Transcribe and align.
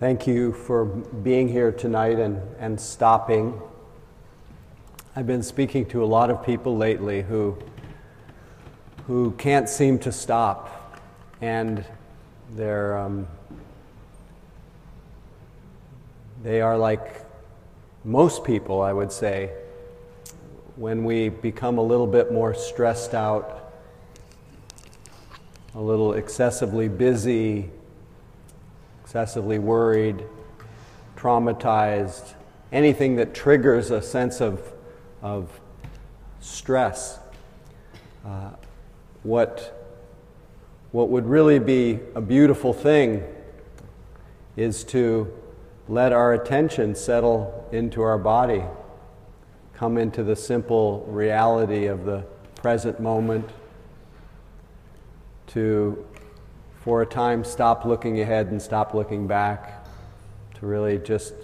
Thank 0.00 0.26
you 0.26 0.54
for 0.54 0.86
being 0.86 1.46
here 1.46 1.70
tonight 1.70 2.18
and, 2.18 2.40
and 2.58 2.80
stopping. 2.80 3.60
I've 5.14 5.26
been 5.26 5.42
speaking 5.42 5.84
to 5.90 6.02
a 6.02 6.06
lot 6.06 6.30
of 6.30 6.42
people 6.42 6.74
lately 6.74 7.20
who, 7.20 7.58
who 9.06 9.32
can't 9.32 9.68
seem 9.68 9.98
to 9.98 10.10
stop, 10.10 11.02
and 11.42 11.84
they're, 12.52 12.96
um, 12.96 13.28
they 16.42 16.62
are 16.62 16.78
like 16.78 17.22
most 18.02 18.42
people, 18.42 18.80
I 18.80 18.94
would 18.94 19.12
say, 19.12 19.50
when 20.76 21.04
we 21.04 21.28
become 21.28 21.76
a 21.76 21.82
little 21.82 22.06
bit 22.06 22.32
more 22.32 22.54
stressed 22.54 23.12
out, 23.12 23.74
a 25.74 25.80
little 25.80 26.14
excessively 26.14 26.88
busy, 26.88 27.68
excessively 29.10 29.58
worried, 29.58 30.24
traumatized, 31.16 32.34
anything 32.70 33.16
that 33.16 33.34
triggers 33.34 33.90
a 33.90 34.00
sense 34.00 34.40
of, 34.40 34.72
of 35.20 35.60
stress. 36.38 37.18
Uh, 38.24 38.50
what, 39.24 39.84
what 40.92 41.08
would 41.08 41.26
really 41.26 41.58
be 41.58 41.98
a 42.14 42.20
beautiful 42.20 42.72
thing 42.72 43.24
is 44.56 44.84
to 44.84 45.28
let 45.88 46.12
our 46.12 46.32
attention 46.32 46.94
settle 46.94 47.68
into 47.72 48.02
our 48.02 48.16
body, 48.16 48.62
come 49.74 49.98
into 49.98 50.22
the 50.22 50.36
simple 50.36 51.04
reality 51.08 51.86
of 51.86 52.04
the 52.04 52.24
present 52.54 53.00
moment, 53.00 53.50
to 55.48 56.06
for 56.80 57.02
a 57.02 57.06
time 57.06 57.44
stop 57.44 57.84
looking 57.84 58.20
ahead 58.20 58.48
and 58.48 58.60
stop 58.60 58.94
looking 58.94 59.26
back, 59.26 59.84
to 60.54 60.66
really 60.66 60.98
just 60.98 61.34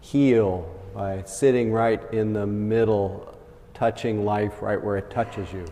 heal 0.00 0.68
by 0.94 1.22
sitting 1.24 1.72
right 1.72 2.12
in 2.12 2.32
the 2.32 2.46
middle, 2.46 3.36
touching 3.74 4.24
life 4.24 4.60
right 4.60 4.82
where 4.82 4.96
it 4.96 5.10
touches 5.10 5.52
you. 5.52 5.64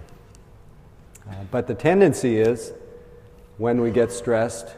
Uh, 1.28 1.34
but 1.50 1.66
the 1.66 1.74
tendency 1.74 2.38
is, 2.38 2.72
when 3.58 3.80
we 3.80 3.90
get 3.90 4.10
stressed, 4.10 4.76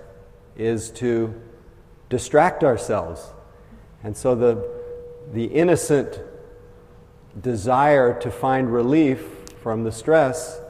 is 0.56 0.91
to 0.91 1.33
distract 2.08 2.64
ourselves. 2.64 3.33
And 4.02 4.17
so 4.17 4.34
the, 4.34 4.69
the 5.33 5.44
innocent 5.44 6.20
desire 7.41 8.19
to 8.20 8.30
find 8.30 8.72
relief 8.72 9.24
from 9.62 9.84
the 9.84 9.92
stress 9.92 10.61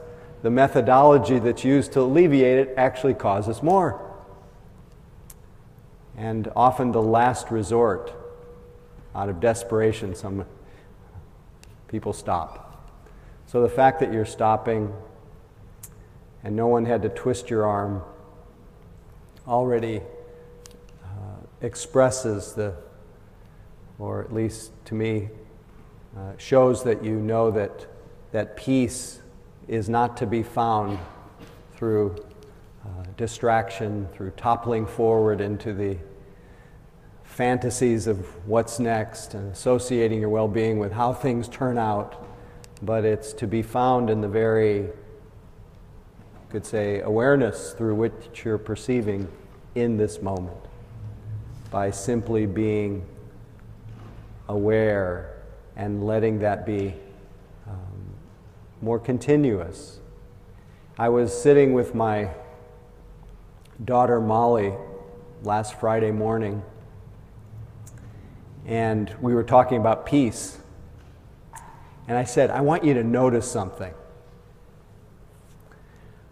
the 0.43 0.51
methodology 0.51 1.39
that's 1.39 1.63
used 1.63 1.93
to 1.93 2.01
alleviate 2.01 2.59
it 2.67 2.73
actually 2.75 3.13
causes 3.13 3.63
more. 3.63 3.99
And 6.17 6.51
often 6.53 6.91
the 6.91 7.01
last 7.01 7.49
resort, 7.49 8.13
out 9.15 9.29
of 9.29 9.39
desperation, 9.39 10.13
some 10.13 10.45
people 11.87 12.11
stop. 12.11 12.91
So 13.47 13.61
the 13.61 13.69
fact 13.69 14.01
that 14.01 14.11
you're 14.11 14.25
stopping 14.25 14.93
and 16.43 16.57
no 16.57 16.67
one 16.67 16.85
had 16.85 17.01
to 17.03 17.09
twist 17.09 17.49
your 17.49 17.65
arm 17.65 18.03
already 19.47 20.01
uh, 21.05 21.37
expresses 21.61 22.53
the, 22.53 22.75
or 23.97 24.21
at 24.21 24.33
least 24.33 24.71
to 24.85 24.93
me, 24.93 25.29
uh, 26.17 26.33
shows 26.37 26.83
that 26.83 27.01
you 27.01 27.15
know 27.15 27.49
that, 27.51 27.87
that 28.33 28.57
peace 28.57 29.21
is 29.67 29.89
not 29.89 30.17
to 30.17 30.25
be 30.25 30.43
found 30.43 30.99
through 31.75 32.15
uh, 32.85 33.03
distraction, 33.17 34.07
through 34.13 34.31
toppling 34.31 34.85
forward 34.85 35.41
into 35.41 35.73
the 35.73 35.97
fantasies 37.23 38.05
of 38.05 38.19
what's 38.47 38.79
next 38.79 39.33
and 39.33 39.51
associating 39.51 40.19
your 40.19 40.29
well 40.29 40.47
being 40.47 40.77
with 40.77 40.91
how 40.91 41.11
things 41.11 41.47
turn 41.47 41.77
out, 41.77 42.25
but 42.81 43.05
it's 43.05 43.33
to 43.33 43.47
be 43.47 43.61
found 43.61 44.09
in 44.09 44.21
the 44.21 44.27
very, 44.27 44.87
could 46.49 46.65
say, 46.65 47.01
awareness 47.01 47.73
through 47.73 47.95
which 47.95 48.43
you're 48.43 48.57
perceiving 48.57 49.27
in 49.75 49.97
this 49.97 50.21
moment 50.21 50.57
by 51.71 51.89
simply 51.89 52.45
being 52.45 53.03
aware 54.47 55.41
and 55.75 56.05
letting 56.05 56.37
that 56.39 56.65
be 56.65 56.93
more 58.83 58.99
continuous. 58.99 60.01
I 60.99 61.07
was 61.07 61.41
sitting 61.41 61.71
with 61.71 61.95
my 61.95 62.31
daughter 63.85 64.19
Molly 64.19 64.73
last 65.41 65.79
Friday 65.79 66.11
morning, 66.11 66.61
and 68.65 69.15
we 69.21 69.33
were 69.33 69.43
talking 69.45 69.77
about 69.77 70.05
peace. 70.05 70.57
And 72.09 72.17
I 72.17 72.25
said, 72.25 72.51
I 72.51 72.59
want 72.59 72.83
you 72.83 72.93
to 72.95 73.05
notice 73.05 73.49
something. 73.49 73.93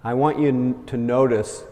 I 0.03 0.13
want 0.13 0.37
you 0.37 0.83
to 0.87 0.97
notice 0.97 1.63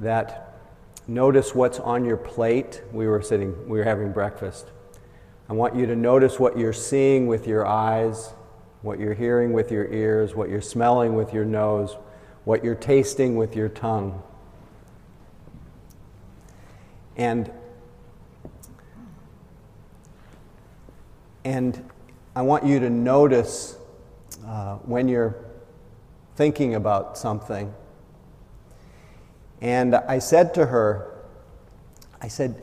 that, 0.00 0.58
notice 1.06 1.54
what's 1.54 1.78
on 1.78 2.04
your 2.04 2.16
plate. 2.16 2.82
We 2.90 3.06
were 3.06 3.22
sitting, 3.22 3.68
we 3.68 3.78
were 3.78 3.84
having 3.84 4.10
breakfast. 4.10 4.66
I 5.48 5.52
want 5.52 5.76
you 5.76 5.86
to 5.86 5.94
notice 5.94 6.40
what 6.40 6.58
you're 6.58 6.72
seeing 6.72 7.28
with 7.28 7.46
your 7.46 7.64
eyes 7.64 8.32
what 8.84 9.00
you're 9.00 9.14
hearing 9.14 9.54
with 9.54 9.72
your 9.72 9.86
ears, 9.86 10.34
what 10.34 10.50
you're 10.50 10.60
smelling 10.60 11.14
with 11.14 11.32
your 11.32 11.46
nose, 11.46 11.96
what 12.44 12.62
you're 12.62 12.74
tasting 12.74 13.34
with 13.34 13.56
your 13.56 13.70
tongue. 13.70 14.22
And 17.16 17.50
and 21.46 21.88
I 22.36 22.42
want 22.42 22.66
you 22.66 22.78
to 22.78 22.90
notice 22.90 23.78
uh, 24.46 24.76
when 24.76 25.08
you're 25.08 25.34
thinking 26.36 26.74
about 26.74 27.16
something. 27.16 27.72
And 29.62 29.94
I 29.94 30.18
said 30.18 30.52
to 30.54 30.66
her, 30.66 31.22
I 32.20 32.28
said, 32.28 32.62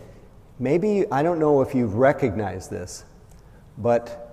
maybe, 0.60 1.06
I 1.12 1.24
don't 1.24 1.40
know 1.40 1.62
if 1.62 1.74
you've 1.74 1.96
recognized 1.96 2.70
this, 2.70 3.06
but 3.78 4.31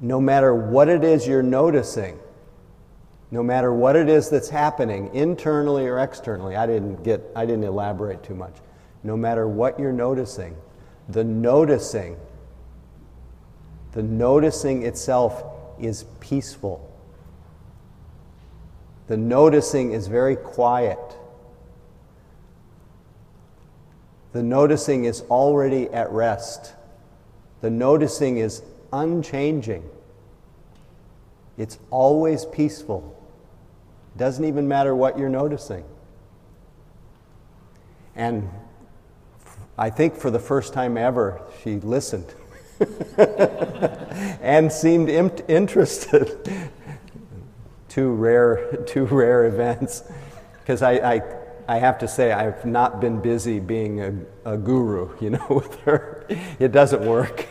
no 0.00 0.20
matter 0.20 0.54
what 0.54 0.88
it 0.88 1.04
is 1.04 1.26
you're 1.26 1.42
noticing, 1.42 2.18
no 3.30 3.42
matter 3.42 3.72
what 3.72 3.96
it 3.96 4.08
is 4.08 4.28
that's 4.30 4.48
happening 4.48 5.14
internally 5.14 5.86
or 5.86 5.98
externally, 5.98 6.56
I 6.56 6.66
didn't 6.66 7.02
get 7.02 7.22
I 7.34 7.46
didn't 7.46 7.64
elaborate 7.64 8.22
too 8.22 8.34
much. 8.34 8.54
No 9.02 9.16
matter 9.16 9.48
what 9.48 9.78
you're 9.78 9.92
noticing, 9.92 10.56
the 11.08 11.24
noticing 11.24 12.16
the 13.96 14.02
noticing 14.02 14.82
itself 14.82 15.42
is 15.80 16.04
peaceful. 16.20 16.86
The 19.06 19.16
noticing 19.16 19.92
is 19.92 20.06
very 20.06 20.36
quiet. 20.36 20.98
The 24.32 24.42
noticing 24.42 25.06
is 25.06 25.22
already 25.30 25.88
at 25.88 26.10
rest. 26.10 26.74
The 27.62 27.70
noticing 27.70 28.36
is 28.36 28.60
unchanging. 28.96 29.88
It's 31.56 31.78
always 31.90 32.44
peaceful. 32.44 33.12
Doesn't 34.16 34.44
even 34.44 34.68
matter 34.68 34.94
what 34.94 35.18
you're 35.18 35.28
noticing. 35.28 35.84
And 38.14 38.50
I 39.78 39.90
think 39.90 40.16
for 40.16 40.30
the 40.30 40.38
first 40.38 40.72
time 40.72 40.96
ever, 40.96 41.42
she 41.62 41.76
listened 41.76 42.34
and 43.18 44.72
seemed 44.72 45.10
interested. 45.10 46.70
two 47.96 48.12
rare, 48.12 48.76
two 48.86 49.06
rare 49.06 49.46
events. 49.46 50.04
Because 50.60 50.82
I, 50.82 50.92
I, 50.92 51.22
I 51.66 51.78
have 51.78 51.98
to 52.00 52.08
say, 52.08 52.32
I've 52.32 52.66
not 52.66 53.00
been 53.00 53.20
busy 53.20 53.58
being 53.58 54.00
a, 54.00 54.52
a 54.54 54.58
guru, 54.58 55.16
you 55.20 55.30
know, 55.30 55.46
with 55.48 55.80
her. 55.80 56.26
It 56.58 56.72
doesn't 56.72 57.02
work. 57.02 57.46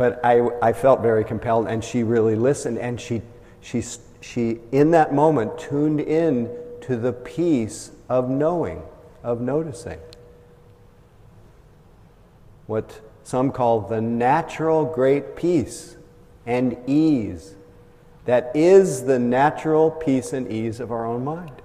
But 0.00 0.18
I, 0.24 0.48
I 0.62 0.72
felt 0.72 1.02
very 1.02 1.24
compelled, 1.24 1.66
and 1.66 1.84
she 1.84 2.04
really 2.04 2.34
listened, 2.34 2.78
and 2.78 2.98
she, 2.98 3.20
she, 3.60 3.84
she, 4.22 4.60
in 4.72 4.92
that 4.92 5.12
moment, 5.12 5.58
tuned 5.58 6.00
in 6.00 6.48
to 6.80 6.96
the 6.96 7.12
peace 7.12 7.90
of 8.08 8.30
knowing, 8.30 8.80
of 9.22 9.42
noticing. 9.42 9.98
What 12.66 12.98
some 13.24 13.52
call 13.52 13.82
the 13.82 14.00
natural 14.00 14.86
great 14.86 15.36
peace 15.36 15.98
and 16.46 16.78
ease 16.86 17.54
that 18.24 18.52
is 18.54 19.04
the 19.04 19.18
natural 19.18 19.90
peace 19.90 20.32
and 20.32 20.50
ease 20.50 20.80
of 20.80 20.90
our 20.90 21.04
own 21.04 21.24
mind. 21.24 21.60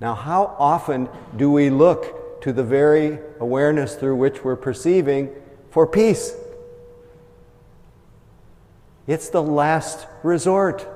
Now, 0.00 0.14
how 0.14 0.56
often 0.58 1.10
do 1.36 1.50
we 1.50 1.68
look 1.68 2.40
to 2.40 2.54
the 2.54 2.64
very 2.64 3.18
awareness 3.38 3.96
through 3.96 4.16
which 4.16 4.42
we're 4.42 4.56
perceiving 4.56 5.28
for 5.72 5.86
peace. 5.86 6.36
It's 9.06 9.30
the 9.30 9.42
last 9.42 10.06
resort, 10.22 10.86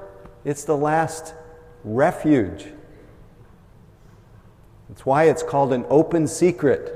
it's 0.45 0.65
the 0.65 0.77
last 0.77 1.35
refuge. 1.83 2.67
That's 4.89 5.05
why 5.05 5.25
it's 5.25 5.43
called 5.43 5.73
an 5.73 5.87
open 5.89 6.29
secret. 6.29 6.93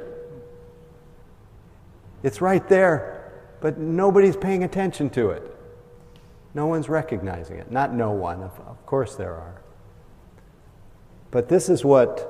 It's 2.23 2.43
right 2.43 2.69
there, 2.69 3.33
but 3.63 3.79
nobody's 3.79 4.37
paying 4.37 4.63
attention 4.63 5.09
to 5.11 5.31
it. 5.31 5.43
No 6.53 6.67
one's 6.67 6.89
recognizing 6.89 7.57
it. 7.57 7.73
Not 7.73 7.95
no 7.95 8.11
one, 8.11 8.43
of, 8.43 8.87
course 8.87 9.15
there 9.15 9.35
are. 9.35 9.63
But 11.31 11.49
this 11.49 11.69
is 11.69 11.85
what 11.85 12.27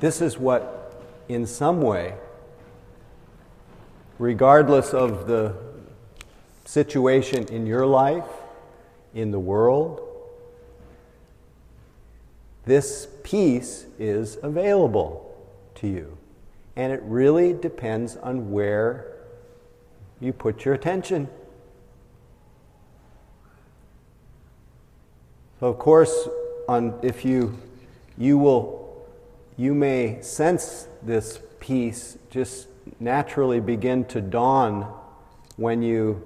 this 0.00 0.20
is 0.20 0.36
what 0.36 0.92
in 1.28 1.46
some 1.46 1.80
way 1.80 2.14
regardless 4.18 4.94
of 4.94 5.26
the 5.26 5.54
situation 6.64 7.46
in 7.48 7.66
your 7.66 7.86
life, 7.86 8.24
in 9.14 9.30
the 9.30 9.38
world, 9.38 10.00
this 12.66 13.06
peace 13.22 13.86
is 13.98 14.38
available 14.42 15.34
to 15.76 15.86
you. 15.86 16.16
And 16.76 16.92
it 16.92 17.02
really 17.04 17.52
depends 17.52 18.16
on 18.16 18.50
where 18.50 19.12
you 20.20 20.32
put 20.32 20.64
your 20.64 20.74
attention. 20.74 21.28
So, 25.60 25.66
of 25.66 25.78
course, 25.78 26.28
on, 26.68 26.98
if 27.02 27.24
you, 27.24 27.56
you 28.18 28.38
will, 28.38 29.06
you 29.56 29.74
may 29.74 30.20
sense 30.22 30.88
this 31.02 31.38
peace 31.60 32.18
just 32.30 32.66
naturally 33.00 33.60
begin 33.60 34.04
to 34.06 34.20
dawn 34.20 34.92
when 35.56 35.82
you 35.82 36.22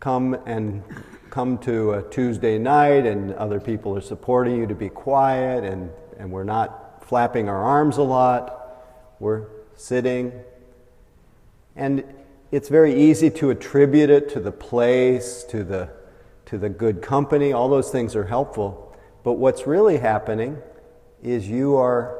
come 0.00 0.34
and 0.46 0.82
come 1.30 1.58
to 1.58 1.92
a 1.92 2.02
Tuesday 2.10 2.58
night 2.58 3.06
and 3.06 3.32
other 3.34 3.60
people 3.60 3.96
are 3.96 4.00
supporting 4.00 4.56
you 4.56 4.66
to 4.66 4.74
be 4.74 4.88
quiet 4.88 5.62
and, 5.64 5.90
and 6.18 6.30
we're 6.30 6.44
not 6.44 7.04
flapping 7.04 7.48
our 7.48 7.62
arms 7.62 7.98
a 7.98 8.02
lot. 8.02 8.84
We're 9.20 9.46
sitting. 9.76 10.32
And 11.76 12.04
it's 12.50 12.68
very 12.68 12.94
easy 12.94 13.30
to 13.30 13.50
attribute 13.50 14.10
it 14.10 14.28
to 14.30 14.40
the 14.40 14.52
place, 14.52 15.44
to 15.44 15.62
the, 15.62 15.90
to 16.46 16.58
the 16.58 16.68
good 16.68 17.00
company. 17.00 17.52
All 17.52 17.68
those 17.68 17.90
things 17.90 18.16
are 18.16 18.24
helpful. 18.24 18.96
But 19.22 19.34
what's 19.34 19.66
really 19.66 19.98
happening 19.98 20.58
is 21.22 21.48
you 21.48 21.76
are 21.76 22.19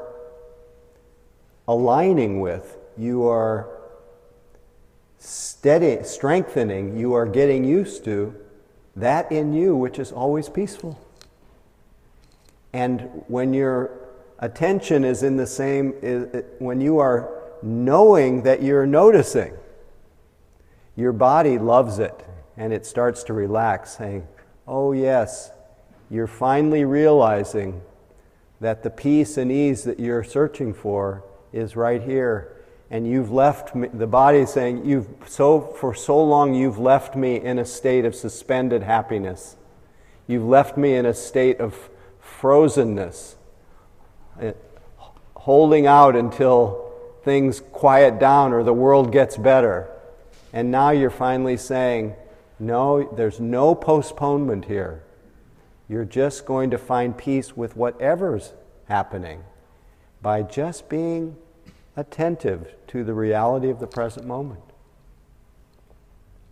aligning 1.71 2.41
with, 2.41 2.77
you 2.97 3.25
are 3.27 3.69
steady, 5.17 6.03
strengthening, 6.03 6.97
you 6.97 7.13
are 7.13 7.25
getting 7.25 7.63
used 7.63 8.03
to 8.03 8.35
that 8.95 9.31
in 9.31 9.53
you 9.53 9.73
which 9.73 9.97
is 9.97 10.11
always 10.11 10.49
peaceful. 10.49 10.99
And 12.73 13.23
when 13.27 13.53
your 13.53 13.91
attention 14.39 15.05
is 15.05 15.23
in 15.23 15.37
the 15.37 15.47
same, 15.47 15.91
when 16.59 16.81
you 16.81 16.99
are 16.99 17.29
knowing 17.61 18.43
that 18.43 18.61
you're 18.61 18.85
noticing, 18.85 19.53
your 20.97 21.13
body 21.13 21.57
loves 21.57 21.99
it 21.99 22.25
and 22.57 22.73
it 22.73 22.85
starts 22.85 23.23
to 23.23 23.33
relax, 23.33 23.97
saying, 23.97 24.27
Oh, 24.67 24.91
yes, 24.91 25.51
you're 26.09 26.27
finally 26.27 26.83
realizing 26.83 27.81
that 28.59 28.83
the 28.83 28.89
peace 28.89 29.37
and 29.37 29.51
ease 29.51 29.85
that 29.85 29.99
you're 30.01 30.23
searching 30.23 30.73
for 30.73 31.23
is 31.53 31.75
right 31.75 32.01
here 32.01 32.61
and 32.91 33.07
you've 33.07 33.31
left 33.31 33.73
me, 33.73 33.87
the 33.87 34.05
body 34.05 34.45
saying, 34.45 34.85
you've 34.85 35.07
so, 35.25 35.61
for 35.61 35.95
so 35.95 36.21
long 36.21 36.53
you've 36.53 36.77
left 36.77 37.15
me 37.15 37.37
in 37.39 37.57
a 37.57 37.65
state 37.65 38.03
of 38.03 38.13
suspended 38.13 38.83
happiness. 38.83 39.55
You've 40.27 40.43
left 40.43 40.77
me 40.77 40.95
in 40.95 41.05
a 41.05 41.13
state 41.13 41.61
of 41.61 41.89
frozenness, 42.21 43.35
eh, 44.41 44.51
holding 45.35 45.87
out 45.87 46.17
until 46.17 46.91
things 47.23 47.61
quiet 47.61 48.19
down 48.19 48.51
or 48.51 48.61
the 48.61 48.73
world 48.73 49.13
gets 49.13 49.37
better. 49.37 49.89
And 50.51 50.69
now 50.69 50.89
you're 50.89 51.09
finally 51.09 51.55
saying, 51.55 52.13
no, 52.59 53.09
there's 53.15 53.39
no 53.39 53.73
postponement 53.73 54.65
here. 54.65 55.01
You're 55.87 56.03
just 56.03 56.45
going 56.45 56.71
to 56.71 56.77
find 56.77 57.17
peace 57.17 57.55
with 57.55 57.77
whatever's 57.77 58.51
happening 58.89 59.43
by 60.21 60.43
just 60.43 60.89
being 60.89 61.35
attentive 61.95 62.73
to 62.87 63.03
the 63.03 63.13
reality 63.13 63.69
of 63.69 63.79
the 63.79 63.87
present 63.87 64.25
moment. 64.25 64.61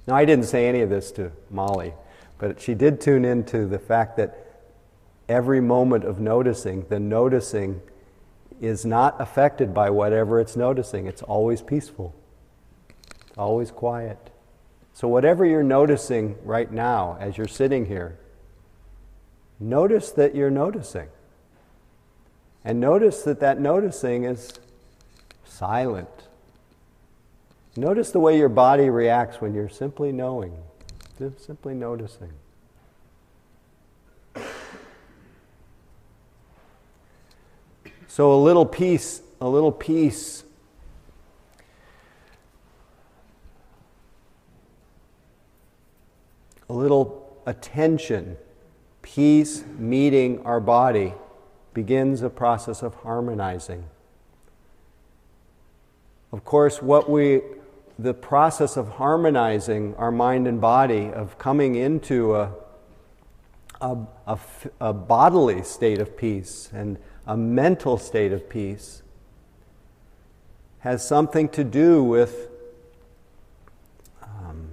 Now, 0.08 0.16
I 0.16 0.26
didn't 0.26 0.46
say 0.46 0.68
any 0.68 0.82
of 0.82 0.90
this 0.90 1.12
to 1.14 1.32
Molly, 1.50 1.94
but 2.40 2.60
she 2.60 2.74
did 2.74 3.00
tune 3.00 3.26
into 3.26 3.66
the 3.66 3.80
fact 3.80 4.18
that 4.18 4.64
every 5.28 5.62
moment 5.62 6.04
of 6.04 6.20
noticing, 6.20 6.86
the 6.90 7.00
noticing 7.00 7.82
is 8.60 8.86
not 8.86 9.20
affected 9.22 9.74
by 9.74 9.90
whatever 9.90 10.40
it's 10.40 10.56
noticing. 10.56 11.06
It's 11.06 11.22
always 11.22 11.62
peaceful, 11.62 12.16
it's 13.28 13.38
always 13.38 13.72
quiet. 13.72 14.32
So, 14.94 15.08
whatever 15.08 15.46
you're 15.46 15.64
noticing 15.64 16.36
right 16.44 16.70
now 16.72 17.18
as 17.20 17.38
you're 17.38 17.48
sitting 17.48 17.86
here, 17.86 18.18
notice 19.60 20.12
that 20.12 20.36
you're 20.36 20.50
noticing. 20.50 21.08
And 22.64 22.80
notice 22.80 23.24
that 23.24 23.40
that 23.40 23.60
noticing 23.60 24.26
is 24.26 24.54
silent. 25.46 26.10
Notice 27.76 28.12
the 28.12 28.20
way 28.20 28.38
your 28.38 28.50
body 28.50 28.90
reacts 28.90 29.40
when 29.40 29.54
you're 29.54 29.70
simply 29.70 30.12
knowing, 30.12 30.54
just 31.18 31.46
simply 31.46 31.74
noticing. 31.74 32.32
So 38.08 38.34
a 38.34 38.42
little 38.42 38.66
peace, 38.66 39.22
a 39.40 39.48
little 39.48 39.72
peace 39.72 40.44
a 46.70 46.74
little 46.74 47.42
attention, 47.46 48.38
peace 49.02 49.64
meeting 49.78 50.46
our 50.46 50.60
body 50.60 51.14
begins 51.74 52.22
a 52.22 52.30
process 52.30 52.82
of 52.82 52.96
harmonizing. 52.96 53.86
Of 56.32 56.46
course, 56.46 56.82
what 56.82 57.10
we, 57.10 57.42
the 57.98 58.14
process 58.14 58.78
of 58.78 58.90
harmonizing 58.90 59.96
our 59.96 60.12
mind 60.12 60.48
and 60.48 60.62
body, 60.62 61.12
of 61.12 61.38
coming 61.38 61.76
into 61.76 62.36
a, 62.36 62.52
a, 63.82 63.98
a, 64.28 64.40
a 64.80 64.94
bodily 64.94 65.64
state 65.64 66.00
of 66.00 66.16
peace 66.16 66.70
and 66.74 66.98
a 67.26 67.36
mental 67.36 67.98
state 67.98 68.32
of 68.32 68.50
peace, 68.50 69.02
has 70.80 71.06
something 71.06 71.50
to 71.50 71.64
do 71.64 72.04
with 72.04 72.48
um, 74.24 74.70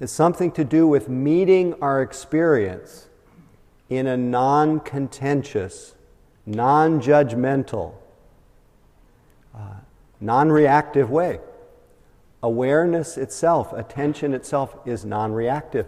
it's 0.00 0.12
something 0.12 0.50
to 0.52 0.64
do 0.64 0.86
with 0.86 1.08
meeting 1.08 1.74
our 1.82 2.00
experience 2.00 3.08
in 3.96 4.06
a 4.06 4.16
non 4.16 4.80
contentious, 4.80 5.94
non 6.46 7.00
judgmental, 7.00 7.94
uh, 9.54 9.74
non 10.20 10.50
reactive 10.50 11.10
way. 11.10 11.40
Awareness 12.42 13.16
itself, 13.16 13.72
attention 13.72 14.34
itself, 14.34 14.76
is 14.86 15.04
non 15.04 15.32
reactive. 15.32 15.86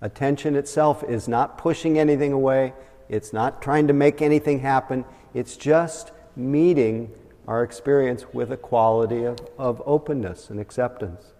Attention 0.00 0.56
itself 0.56 1.04
is 1.04 1.28
not 1.28 1.58
pushing 1.58 1.98
anything 1.98 2.32
away, 2.32 2.72
it's 3.08 3.32
not 3.32 3.60
trying 3.60 3.86
to 3.86 3.92
make 3.92 4.22
anything 4.22 4.60
happen, 4.60 5.04
it's 5.34 5.56
just 5.56 6.10
meeting 6.36 7.12
our 7.46 7.62
experience 7.62 8.24
with 8.32 8.50
a 8.50 8.56
quality 8.56 9.24
of, 9.24 9.38
of 9.58 9.82
openness 9.84 10.48
and 10.48 10.58
acceptance, 10.58 11.34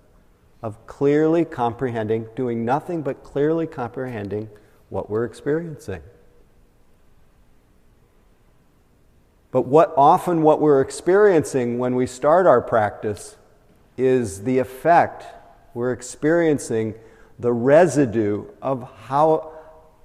of 0.62 0.87
clearly 0.87 1.45
comprehending, 1.45 2.26
doing 2.37 2.64
nothing 2.66 3.00
but 3.00 3.25
clearly 3.25 3.66
comprehending 3.66 4.50
what 4.91 5.09
we're 5.09 5.25
experiencing. 5.25 6.03
But 9.51 9.63
what 9.63 9.93
often 9.97 10.43
what 10.43 10.61
we're 10.61 10.81
experiencing 10.81 11.79
when 11.79 11.95
we 11.95 12.07
start 12.07 12.47
our 12.47 12.61
practice 12.61 13.37
is 13.97 14.45
the 14.45 14.59
effect 14.59 15.25
we're 15.75 15.93
experiencing 15.93 16.95
the 17.39 17.53
residue 17.53 18.45
of 18.61 18.89
how 19.07 19.53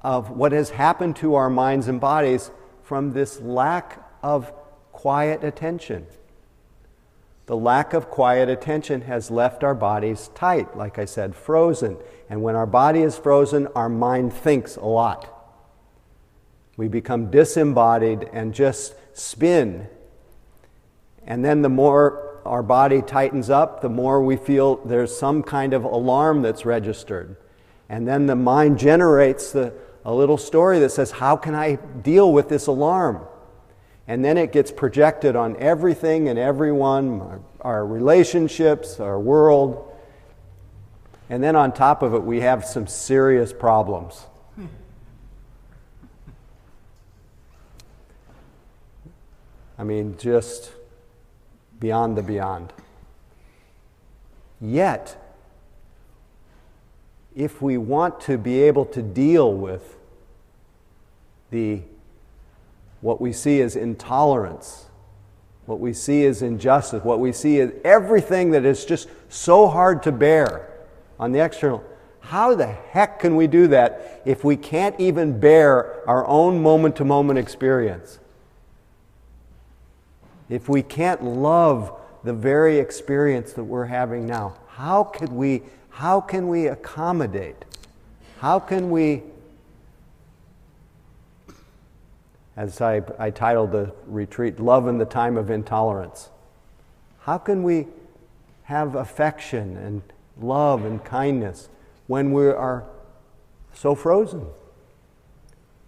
of 0.01 0.29
what 0.29 0.51
has 0.51 0.69
happened 0.69 1.15
to 1.15 1.33
our 1.33 1.49
minds 1.49 1.87
and 1.87 1.99
bodies 1.99 2.51
from 2.83 3.11
this 3.13 3.41
lack 3.41 3.99
of 4.21 4.53
quiet 4.91 5.43
attention. 5.43 6.05
The 7.47 7.55
lack 7.55 7.93
of 7.93 8.09
quiet 8.09 8.49
attention 8.49 9.01
has 9.01 9.29
left 9.29 9.63
our 9.63 9.75
bodies 9.75 10.29
tight, 10.33 10.75
like 10.75 10.97
I 10.97 11.05
said, 11.05 11.35
frozen. 11.35 11.97
And 12.27 12.41
when 12.41 12.55
our 12.55 12.65
body 12.65 13.01
is 13.01 13.17
frozen, 13.17 13.67
our 13.75 13.89
mind 13.89 14.33
thinks 14.33 14.75
a 14.77 14.85
lot. 14.85 15.31
We 16.75 16.87
become 16.87 17.29
disembodied 17.29 18.29
and 18.33 18.53
just 18.53 18.95
spin. 19.13 19.87
And 21.25 21.45
then 21.45 21.61
the 21.61 21.69
more 21.69 22.41
our 22.45 22.63
body 22.63 23.01
tightens 23.01 23.49
up, 23.49 23.81
the 23.81 23.89
more 23.89 24.23
we 24.23 24.37
feel 24.37 24.77
there's 24.77 25.15
some 25.15 25.43
kind 25.43 25.73
of 25.73 25.83
alarm 25.83 26.41
that's 26.41 26.65
registered. 26.65 27.37
And 27.89 28.07
then 28.07 28.25
the 28.25 28.35
mind 28.35 28.79
generates 28.79 29.51
the, 29.51 29.73
a 30.03 30.13
little 30.13 30.37
story 30.37 30.79
that 30.79 30.91
says, 30.91 31.11
How 31.11 31.35
can 31.35 31.53
I 31.53 31.75
deal 31.75 32.33
with 32.33 32.49
this 32.49 32.65
alarm? 32.67 33.25
And 34.07 34.23
then 34.23 34.37
it 34.37 34.51
gets 34.51 34.71
projected 34.71 35.35
on 35.35 35.57
everything 35.57 36.29
and 36.29 36.37
everyone, 36.37 37.21
our, 37.21 37.41
our 37.61 37.85
relationships, 37.85 38.99
our 38.99 39.19
world. 39.19 39.91
And 41.29 41.43
then 41.43 41.55
on 41.55 41.73
top 41.73 42.03
of 42.03 42.13
it, 42.13 42.23
we 42.23 42.41
have 42.41 42.65
some 42.65 42.85
serious 42.85 43.51
problems. 43.51 44.25
I 49.77 49.83
mean, 49.83 50.15
just 50.17 50.71
beyond 51.79 52.17
the 52.17 52.23
beyond. 52.23 52.71
Yet, 54.61 55.21
if 57.35 57.61
we 57.61 57.77
want 57.77 58.21
to 58.21 58.37
be 58.37 58.61
able 58.63 58.85
to 58.85 59.01
deal 59.01 59.53
with 59.53 59.97
the 61.51 61.81
what 63.05 63.21
we 63.21 63.31
see 63.31 63.59
is 63.59 63.75
intolerance, 63.75 64.87
what 65.67 65.79
we 65.79 65.93
see 65.93 66.23
is 66.23 66.41
injustice, 66.41 67.03
what 67.03 67.19
we 67.19 67.31
see 67.31 67.59
is 67.59 67.71
everything 67.83 68.49
that 68.49 68.65
is 68.65 68.83
just 68.83 69.07
so 69.29 69.67
hard 69.67 70.01
to 70.01 70.11
bear 70.11 70.67
on 71.19 71.31
the 71.31 71.37
external. 71.37 71.83
How 72.21 72.55
the 72.55 72.65
heck 72.65 73.19
can 73.19 73.35
we 73.35 73.45
do 73.45 73.67
that 73.67 74.23
if 74.25 74.43
we 74.43 74.57
can't 74.57 74.99
even 74.99 75.39
bear 75.39 76.01
our 76.09 76.25
own 76.25 76.63
moment 76.63 76.95
to 76.95 77.05
moment 77.05 77.37
experience? 77.37 78.17
If 80.49 80.67
we 80.67 80.81
can't 80.81 81.23
love 81.23 81.95
the 82.23 82.33
very 82.33 82.79
experience 82.79 83.53
that 83.53 83.65
we're 83.65 83.85
having 83.85 84.25
now, 84.25 84.55
how 84.67 85.03
could 85.03 85.31
we 85.31 85.61
how 85.91 86.21
can 86.21 86.47
we 86.47 86.65
accommodate? 86.65 87.65
How 88.39 88.59
can 88.59 88.89
we 88.89 89.21
as 92.57 92.79
I, 92.79 93.01
I 93.19 93.31
titled 93.31 93.71
the 93.71 93.93
retreat, 94.07 94.59
Love 94.59 94.87
in 94.87 94.97
the 94.97 95.05
Time 95.05 95.37
of 95.37 95.49
Intolerance. 95.49 96.29
How 97.21 97.37
can 97.37 97.63
we 97.63 97.87
have 98.63 98.95
affection 98.95 99.77
and 99.77 100.01
love 100.39 100.85
and 100.85 101.03
kindness 101.03 101.69
when 102.07 102.31
we 102.31 102.47
are 102.47 102.85
so 103.73 103.93
frozen 103.93 104.47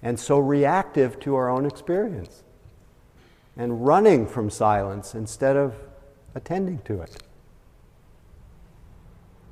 and 0.01 0.19
so 0.19 0.39
reactive 0.39 1.19
to 1.21 1.35
our 1.35 1.49
own 1.49 1.65
experience 1.65 2.43
and 3.55 3.85
running 3.85 4.27
from 4.27 4.49
silence 4.49 5.15
instead 5.15 5.55
of 5.55 5.73
attending 6.35 6.79
to 6.79 7.01
it? 7.01 7.23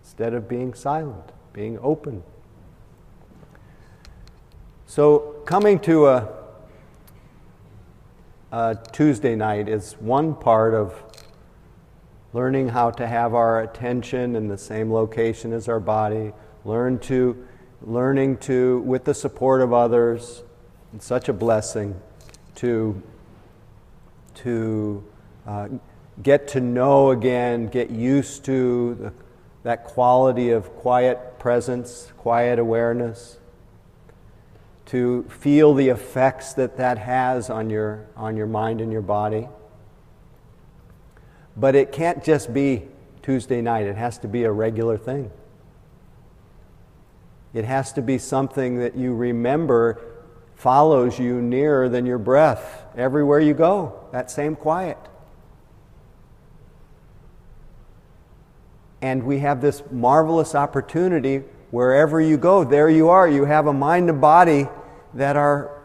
Instead 0.03 0.33
of 0.33 0.49
being 0.49 0.73
silent, 0.73 1.31
being 1.53 1.79
open. 1.81 2.23
So, 4.85 5.41
coming 5.45 5.79
to 5.79 6.07
a 6.07 6.44
uh, 8.51 8.75
Tuesday 8.91 9.35
night 9.35 9.67
is 9.67 9.93
one 9.93 10.35
part 10.35 10.73
of 10.73 11.03
learning 12.33 12.69
how 12.69 12.91
to 12.91 13.07
have 13.07 13.33
our 13.33 13.61
attention 13.61 14.35
in 14.35 14.47
the 14.47 14.57
same 14.57 14.91
location 14.91 15.53
as 15.53 15.69
our 15.69 15.79
body, 15.79 16.33
learn 16.65 16.99
to, 16.99 17.47
learning 17.81 18.37
to, 18.37 18.79
with 18.79 19.05
the 19.05 19.13
support 19.13 19.61
of 19.61 19.71
others, 19.71 20.43
it's 20.93 21.05
such 21.05 21.29
a 21.29 21.33
blessing 21.33 21.99
to, 22.55 23.01
to 24.33 25.03
uh, 25.47 25.67
get 26.21 26.47
to 26.47 26.59
know 26.59 27.11
again, 27.11 27.67
get 27.67 27.89
used 27.89 28.43
to 28.45 28.95
the, 28.95 29.13
that 29.63 29.83
quality 29.83 30.51
of 30.51 30.69
quiet 30.75 31.39
presence, 31.39 32.11
quiet 32.17 32.59
awareness 32.59 33.37
to 34.87 35.23
feel 35.29 35.73
the 35.73 35.89
effects 35.89 36.53
that 36.53 36.77
that 36.77 36.97
has 36.97 37.49
on 37.49 37.69
your, 37.69 38.07
on 38.15 38.37
your 38.37 38.47
mind 38.47 38.81
and 38.81 38.91
your 38.91 39.01
body. 39.01 39.47
But 41.57 41.75
it 41.75 41.91
can't 41.91 42.23
just 42.23 42.53
be 42.53 42.87
Tuesday 43.23 43.61
night, 43.61 43.87
it 43.87 43.95
has 43.95 44.19
to 44.19 44.27
be 44.27 44.43
a 44.43 44.51
regular 44.51 44.97
thing. 44.97 45.31
It 47.55 47.65
has 47.65 47.93
to 47.93 48.01
be 48.01 48.17
something 48.19 48.77
that 48.79 48.95
you 48.95 49.15
remember 49.15 49.99
follows 50.55 51.17
you 51.17 51.41
nearer 51.41 51.89
than 51.89 52.05
your 52.05 52.17
breath 52.17 52.83
everywhere 52.95 53.39
you 53.39 53.53
go, 53.53 54.07
that 54.11 54.29
same 54.29 54.55
quiet. 54.55 54.97
And 59.01 59.23
we 59.23 59.39
have 59.39 59.61
this 59.61 59.83
marvelous 59.89 60.53
opportunity 60.53 61.43
wherever 61.75 62.21
you 62.21 62.37
go, 62.37 62.63
there 62.63 62.89
you 62.89 63.09
are. 63.09 63.27
You 63.27 63.43
have 63.43 63.67
a 63.67 63.73
mind 63.73 64.09
and 64.09 64.21
body 64.21 64.69
that 65.13 65.35
are, 65.35 65.77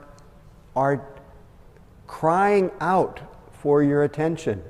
are 0.77 1.05
crying 2.07 2.71
out 2.81 3.19
for 3.55 3.83
your 3.83 4.05
attention 4.05 4.63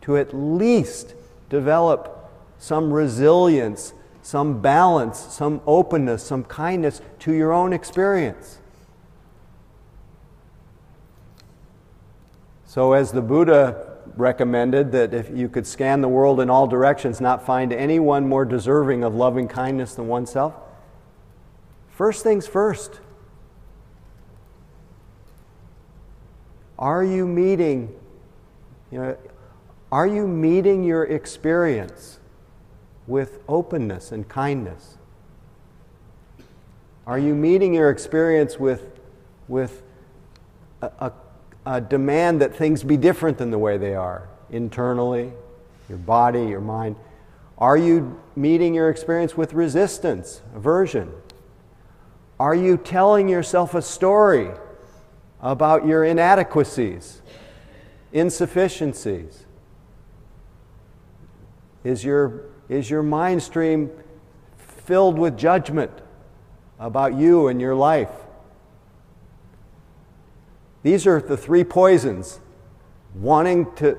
to 0.00 0.16
at 0.16 0.34
least 0.34 1.14
develop 1.48 2.28
some 2.58 2.92
resilience, 2.92 3.94
some 4.20 4.60
balance, 4.60 5.16
some 5.20 5.60
openness, 5.64 6.24
some 6.24 6.42
kindness 6.42 7.00
to 7.20 7.32
your 7.32 7.52
own 7.52 7.72
experience. 7.72 8.58
So, 12.66 12.94
as 12.94 13.12
the 13.12 13.22
Buddha 13.22 13.91
recommended, 14.16 14.92
that 14.92 15.14
if 15.14 15.30
you 15.30 15.48
could 15.48 15.66
scan 15.66 16.00
the 16.00 16.08
world 16.08 16.40
in 16.40 16.50
all 16.50 16.66
directions, 16.66 17.20
not 17.20 17.44
find 17.44 17.72
anyone 17.72 18.28
more 18.28 18.44
deserving 18.44 19.04
of 19.04 19.14
loving 19.14 19.48
kindness 19.48 19.94
than 19.94 20.08
oneself, 20.08 20.54
first 21.90 22.22
things 22.22 22.46
first, 22.46 23.00
Are 26.82 27.04
you 27.04 27.28
meeting, 27.28 27.94
you 28.90 28.98
know, 28.98 29.16
are 29.92 30.06
you 30.06 30.26
meeting 30.26 30.82
your 30.82 31.04
experience 31.04 32.18
with 33.06 33.38
openness 33.48 34.10
and 34.10 34.28
kindness? 34.28 34.98
Are 37.06 37.20
you 37.20 37.36
meeting 37.36 37.72
your 37.72 37.88
experience 37.88 38.58
with, 38.58 38.98
with 39.46 39.84
a, 40.80 40.86
a, 40.98 41.12
a 41.64 41.80
demand 41.80 42.40
that 42.40 42.54
things 42.54 42.82
be 42.82 42.96
different 42.96 43.38
than 43.38 43.50
the 43.50 43.58
way 43.58 43.78
they 43.78 43.94
are 43.94 44.28
internally, 44.50 45.32
your 45.88 45.98
body, 45.98 46.46
your 46.46 46.60
mind? 46.60 46.96
Are 47.58 47.76
you 47.76 48.20
meeting 48.34 48.74
your 48.74 48.90
experience 48.90 49.36
with 49.36 49.52
resistance, 49.52 50.42
aversion? 50.54 51.12
Are 52.40 52.54
you 52.54 52.76
telling 52.76 53.28
yourself 53.28 53.74
a 53.74 53.82
story 53.82 54.50
about 55.40 55.86
your 55.86 56.04
inadequacies, 56.04 57.22
insufficiencies? 58.12 59.46
Is 61.84 62.04
your, 62.04 62.46
is 62.68 62.90
your 62.90 63.02
mind 63.02 63.42
stream 63.42 63.90
filled 64.56 65.18
with 65.18 65.36
judgment 65.36 65.92
about 66.80 67.14
you 67.14 67.46
and 67.46 67.60
your 67.60 67.74
life? 67.74 68.10
These 70.82 71.06
are 71.06 71.20
the 71.20 71.36
three 71.36 71.64
poisons. 71.64 72.40
Wanting, 73.14 73.72
to, 73.76 73.98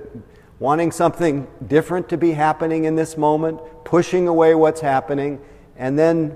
wanting 0.59 0.91
something 0.91 1.47
different 1.67 2.09
to 2.09 2.17
be 2.17 2.31
happening 2.31 2.85
in 2.85 2.95
this 2.95 3.15
moment, 3.15 3.59
pushing 3.83 4.27
away 4.27 4.55
what's 4.55 4.81
happening, 4.81 5.39
and 5.77 5.97
then 5.97 6.35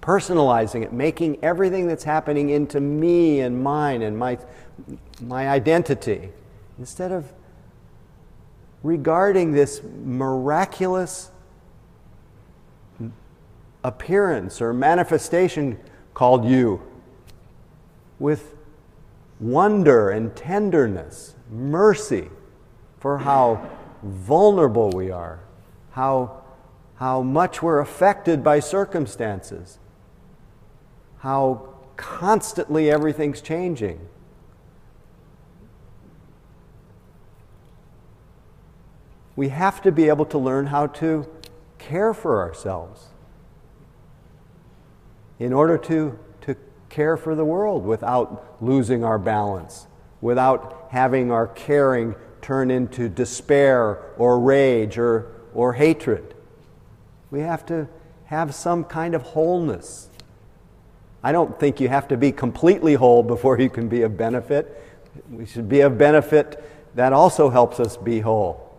personalizing 0.00 0.82
it, 0.82 0.92
making 0.92 1.38
everything 1.42 1.86
that's 1.86 2.04
happening 2.04 2.48
into 2.48 2.80
me 2.80 3.40
and 3.40 3.62
mine 3.62 4.00
and 4.02 4.18
my, 4.18 4.38
my 5.20 5.48
identity, 5.48 6.30
instead 6.78 7.12
of 7.12 7.30
regarding 8.82 9.52
this 9.52 9.82
miraculous 10.04 11.30
appearance 13.84 14.62
or 14.62 14.72
manifestation 14.72 15.78
called 16.14 16.44
you 16.44 16.80
with 18.18 18.54
wonder 19.40 20.10
and 20.10 20.34
tenderness, 20.34 21.34
mercy 21.50 22.28
for 22.98 23.18
how 23.18 23.68
vulnerable 24.02 24.90
we 24.90 25.10
are, 25.10 25.40
how, 25.92 26.42
how 26.96 27.22
much 27.22 27.62
we're 27.62 27.80
affected 27.80 28.42
by 28.42 28.60
circumstances 28.60 29.78
how 31.18 31.74
constantly 31.96 32.90
everything's 32.90 33.40
changing. 33.40 34.00
We 39.36 39.50
have 39.50 39.82
to 39.82 39.92
be 39.92 40.08
able 40.08 40.26
to 40.26 40.38
learn 40.38 40.66
how 40.66 40.88
to 40.88 41.28
care 41.78 42.12
for 42.12 42.40
ourselves 42.40 43.08
in 45.38 45.52
order 45.52 45.78
to, 45.78 46.18
care 46.88 47.16
for 47.16 47.34
the 47.34 47.44
world 47.44 47.84
without 47.84 48.56
losing 48.60 49.04
our 49.04 49.18
balance, 49.18 49.86
without 50.20 50.88
having 50.90 51.30
our 51.30 51.46
caring 51.46 52.14
turn 52.40 52.70
into 52.70 53.08
despair 53.08 54.02
or 54.16 54.40
rage 54.40 54.98
or, 54.98 55.32
or 55.54 55.72
hatred. 55.74 56.34
We 57.30 57.40
have 57.40 57.66
to 57.66 57.88
have 58.26 58.54
some 58.54 58.84
kind 58.84 59.14
of 59.14 59.22
wholeness 59.22 60.08
I 61.22 61.32
don't 61.32 61.58
think 61.58 61.80
you 61.80 61.88
have 61.88 62.08
to 62.08 62.16
be 62.16 62.32
completely 62.32 62.94
whole 62.94 63.22
before 63.22 63.58
you 63.58 63.68
can 63.68 63.88
be 63.88 64.02
of 64.02 64.16
benefit. 64.16 64.82
we 65.30 65.46
should 65.46 65.68
be 65.68 65.80
of 65.80 65.98
benefit, 65.98 66.64
that 66.94 67.12
also 67.12 67.50
helps 67.50 67.80
us 67.80 67.96
be 67.96 68.20
whole, 68.20 68.76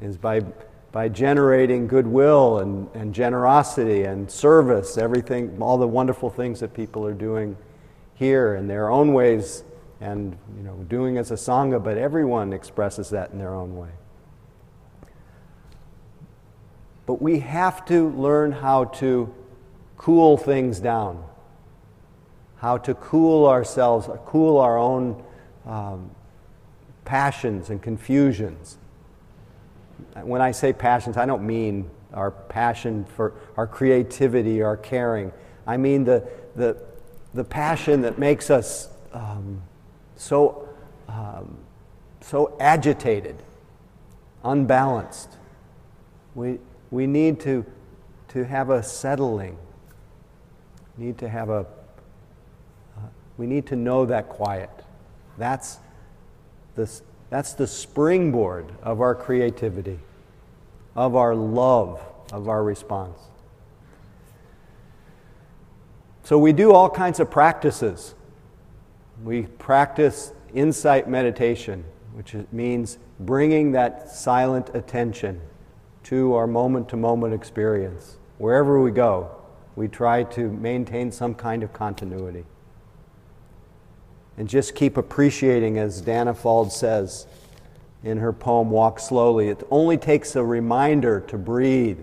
is 0.00 0.16
by, 0.16 0.40
by 0.92 1.08
generating 1.08 1.86
goodwill 1.86 2.58
and, 2.58 2.88
and 2.94 3.14
generosity 3.14 4.04
and 4.04 4.30
service, 4.30 4.98
everything, 4.98 5.56
all 5.60 5.78
the 5.78 5.88
wonderful 5.88 6.28
things 6.28 6.60
that 6.60 6.74
people 6.74 7.04
are 7.06 7.14
doing 7.14 7.56
here 8.14 8.54
in 8.54 8.68
their 8.68 8.90
own 8.90 9.14
ways 9.14 9.64
and 10.02 10.36
you 10.56 10.62
know, 10.62 10.76
doing 10.88 11.16
as 11.16 11.30
a 11.30 11.34
Sangha, 11.34 11.82
but 11.82 11.96
everyone 11.96 12.52
expresses 12.52 13.08
that 13.10 13.30
in 13.30 13.38
their 13.38 13.54
own 13.54 13.76
way. 13.76 13.88
But 17.06 17.22
we 17.22 17.38
have 17.40 17.84
to 17.86 18.10
learn 18.10 18.52
how 18.52 18.84
to 18.84 19.32
cool 19.96 20.36
things 20.36 20.78
down, 20.78 21.24
how 22.56 22.78
to 22.78 22.94
cool 22.94 23.46
ourselves, 23.46 24.08
cool 24.26 24.58
our 24.58 24.76
own 24.76 25.22
um, 25.64 26.10
passions 27.04 27.70
and 27.70 27.80
confusions. 27.80 28.78
When 30.22 30.40
I 30.40 30.52
say 30.52 30.72
passions, 30.72 31.16
I 31.16 31.26
don't 31.26 31.46
mean 31.46 31.90
our 32.12 32.30
passion 32.30 33.04
for 33.04 33.34
our 33.56 33.66
creativity, 33.66 34.62
our 34.62 34.76
caring. 34.76 35.32
I 35.66 35.76
mean 35.76 36.04
the, 36.04 36.28
the, 36.56 36.76
the 37.34 37.44
passion 37.44 38.02
that 38.02 38.18
makes 38.18 38.50
us 38.50 38.88
um, 39.12 39.62
so, 40.16 40.68
um, 41.08 41.58
so 42.20 42.56
agitated, 42.60 43.36
unbalanced. 44.44 45.36
We, 46.34 46.58
we 46.90 47.06
need 47.06 47.40
to, 47.40 47.64
to 48.28 48.44
have 48.44 48.70
a 48.70 48.82
settling. 48.82 49.58
Need 50.96 51.18
to 51.18 51.28
have 51.28 51.48
a, 51.48 51.66
uh, 52.96 53.00
we 53.36 53.46
need 53.46 53.66
to 53.66 53.76
know 53.76 54.06
that 54.06 54.28
quiet. 54.28 54.70
That's 55.38 55.78
the, 56.74 56.90
that's 57.32 57.54
the 57.54 57.66
springboard 57.66 58.70
of 58.82 59.00
our 59.00 59.14
creativity, 59.14 59.98
of 60.94 61.16
our 61.16 61.34
love, 61.34 61.98
of 62.30 62.46
our 62.46 62.62
response. 62.62 63.18
So 66.24 66.38
we 66.38 66.52
do 66.52 66.74
all 66.74 66.90
kinds 66.90 67.20
of 67.20 67.30
practices. 67.30 68.14
We 69.24 69.44
practice 69.44 70.34
insight 70.52 71.08
meditation, 71.08 71.86
which 72.12 72.36
means 72.52 72.98
bringing 73.18 73.72
that 73.72 74.10
silent 74.10 74.68
attention 74.74 75.40
to 76.02 76.34
our 76.34 76.46
moment 76.46 76.90
to 76.90 76.98
moment 76.98 77.32
experience. 77.32 78.18
Wherever 78.36 78.78
we 78.78 78.90
go, 78.90 79.30
we 79.74 79.88
try 79.88 80.24
to 80.24 80.50
maintain 80.50 81.10
some 81.10 81.34
kind 81.34 81.62
of 81.62 81.72
continuity. 81.72 82.44
And 84.36 84.48
just 84.48 84.74
keep 84.74 84.96
appreciating, 84.96 85.78
as 85.78 86.02
Danna 86.02 86.34
Faulds 86.34 86.72
says 86.72 87.26
in 88.02 88.18
her 88.18 88.32
poem 88.32 88.70
Walk 88.70 88.98
Slowly. 88.98 89.48
It 89.48 89.66
only 89.70 89.96
takes 89.96 90.34
a 90.34 90.44
reminder 90.44 91.20
to 91.20 91.38
breathe, 91.38 92.00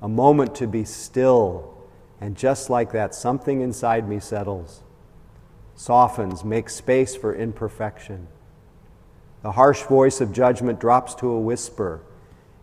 a 0.00 0.08
moment 0.08 0.54
to 0.56 0.66
be 0.66 0.84
still, 0.84 1.76
and 2.20 2.36
just 2.36 2.70
like 2.70 2.92
that, 2.92 3.14
something 3.14 3.60
inside 3.60 4.08
me 4.08 4.20
settles, 4.20 4.82
softens, 5.74 6.44
makes 6.44 6.74
space 6.74 7.16
for 7.16 7.34
imperfection. 7.34 8.28
The 9.42 9.52
harsh 9.52 9.82
voice 9.82 10.20
of 10.20 10.32
judgment 10.32 10.80
drops 10.80 11.14
to 11.16 11.28
a 11.28 11.40
whisper 11.40 12.02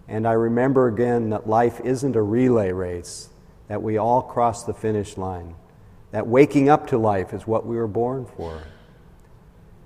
and 0.08 0.28
I 0.28 0.34
remember 0.34 0.88
again 0.88 1.30
that 1.32 1.48
life 1.48 1.82
isn't 1.84 2.16
a 2.16 2.22
relay 2.22 2.72
race, 2.72 3.30
that 3.68 3.82
we 3.82 3.98
all 3.98 4.22
cross 4.22 4.64
the 4.64 4.74
finish 4.74 5.18
line, 5.18 5.56
that 6.12 6.28
waking 6.28 6.70
up 6.70 6.88
to 6.88 6.98
life 6.98 7.34
is 7.34 7.48
what 7.48 7.66
we 7.66 7.75
were 7.75 7.88
born 7.88 8.25
for. 8.25 8.62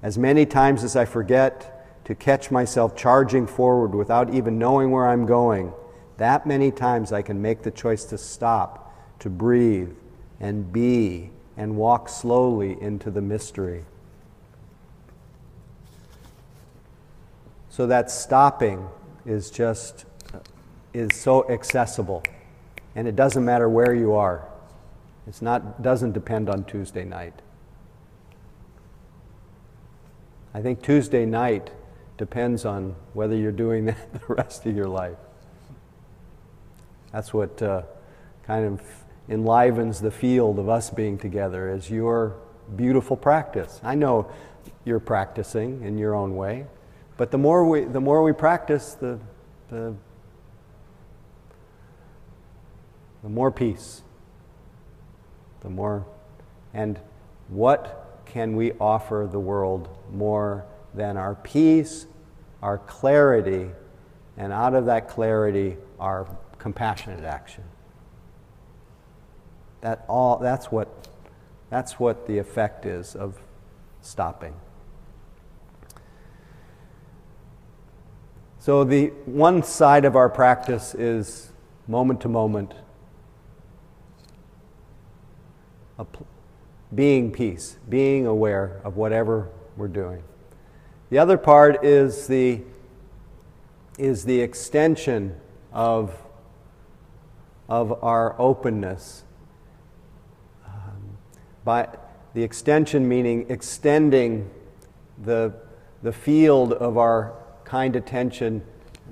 As 0.02 0.18
many 0.18 0.46
times 0.46 0.84
as 0.84 0.96
I 0.96 1.06
forget 1.06 2.04
to 2.06 2.16
catch 2.16 2.52
myself 2.52 2.96
charging 2.96 3.46
forward 3.46 3.94
without 3.94 4.34
even 4.34 4.58
knowing 4.58 4.92
where 4.92 5.08
I'm 5.08 5.26
going, 5.26 5.74
that 6.18 6.46
many 6.46 6.72
times 6.72 7.12
I 7.12 7.22
can 7.22 7.42
make 7.42 7.64
the 7.64 7.72
choice 7.72 8.06
to 8.06 8.18
stop, 8.18 8.94
to 9.20 9.30
breathe, 9.30 9.92
and 10.40 10.72
be, 10.72 11.32
and 11.58 11.76
walk 11.76 12.08
slowly 12.08 12.82
into 12.82 13.12
the 13.12 13.22
mystery. 13.22 13.84
So 17.70 17.88
that 17.88 18.10
stopping 18.10 18.88
is 19.26 19.52
just 19.52 20.06
is 20.94 21.10
so 21.14 21.50
accessible, 21.50 22.24
and 22.96 23.08
it 23.08 23.16
doesn't 23.16 23.46
matter 23.46 23.70
where 23.70 23.94
you 23.94 24.14
are. 24.14 24.48
It's 25.28 25.42
not 25.42 25.82
doesn't 25.82 26.14
depend 26.14 26.50
on 26.50 26.64
Tuesday 26.64 27.06
night. 27.06 27.42
I 30.60 30.62
think 30.62 30.82
Tuesday 30.82 31.26
night 31.26 31.72
depends 32.18 32.66
on 32.66 32.94
whether 33.14 33.34
you're 33.34 33.54
doing 33.54 33.86
that 33.86 34.12
the 34.12 34.34
rest 34.34 34.66
of 34.66 34.76
your 34.76 34.90
life. 34.90 35.16
That's 37.14 37.34
what 37.34 37.62
uh, 37.62 37.84
kind 38.44 38.66
of 38.66 38.82
enlivens 39.30 40.02
the 40.02 40.12
field 40.12 40.60
of 40.60 40.68
us 40.68 40.90
being 40.90 41.18
together 41.18 41.74
is 41.74 41.90
your 41.90 42.36
beautiful 42.76 43.16
practice. 43.16 43.80
I 43.86 43.96
know 43.96 44.30
you're 44.84 45.00
practicing 45.00 45.82
in 45.82 45.98
your 45.98 46.14
own 46.14 46.36
way, 46.36 46.66
but 47.16 47.32
the 47.32 47.38
more 47.38 47.64
we, 47.64 47.86
the 47.86 48.02
more 48.02 48.22
we 48.22 48.34
practice, 48.34 48.96
the, 48.96 49.18
the 49.70 49.96
the 53.24 53.30
more 53.30 53.50
peace, 53.50 54.02
the 55.62 55.70
more. 55.70 56.06
And 56.74 57.00
what 57.48 58.09
can 58.30 58.56
we 58.56 58.74
offer 58.74 59.28
the 59.30 59.40
world 59.40 59.90
more 60.12 60.66
than 60.94 61.18
our 61.18 61.36
peace, 61.36 62.06
our 62.62 62.78
clarity, 62.78 63.70
and 64.38 64.54
out 64.54 64.76
of 64.76 64.86
that 64.86 65.10
clarity, 65.10 65.78
our 66.00 66.28
compassionate 66.60 67.24
action? 67.24 67.64
That 69.82 70.06
all, 70.08 70.38
that's, 70.38 70.72
what, 70.72 71.08
that's 71.70 72.00
what 72.00 72.28
the 72.28 72.38
effect 72.38 72.86
is 72.86 73.16
of 73.16 73.40
stopping. 74.02 74.54
So, 78.60 78.84
the 78.84 79.08
one 79.26 79.64
side 79.64 80.06
of 80.06 80.16
our 80.16 80.30
practice 80.30 80.94
is 80.94 81.52
moment 81.88 82.22
to 82.22 82.28
moment 82.28 82.74
being 86.94 87.32
peace, 87.32 87.78
being 87.88 88.26
aware 88.26 88.82
of 88.84 88.98
whatever 88.98 89.50
we're 89.78 89.88
doing. 89.88 90.24
The 91.10 91.20
other 91.20 91.38
part 91.38 91.84
is 91.84 92.28
the, 92.28 92.62
is 93.98 94.26
the 94.26 94.42
extension 94.42 95.36
of, 95.72 96.16
of 97.68 98.04
our 98.04 98.40
openness. 98.40 99.24
Um, 100.66 101.18
by 101.64 101.90
the 102.34 102.44
extension 102.44 103.08
meaning 103.08 103.46
extending 103.50 104.50
the, 105.24 105.54
the 106.04 106.14
field 106.14 106.74
of 106.74 106.98
our 106.98 107.34
kind 107.66 107.96
attention, 107.96 108.64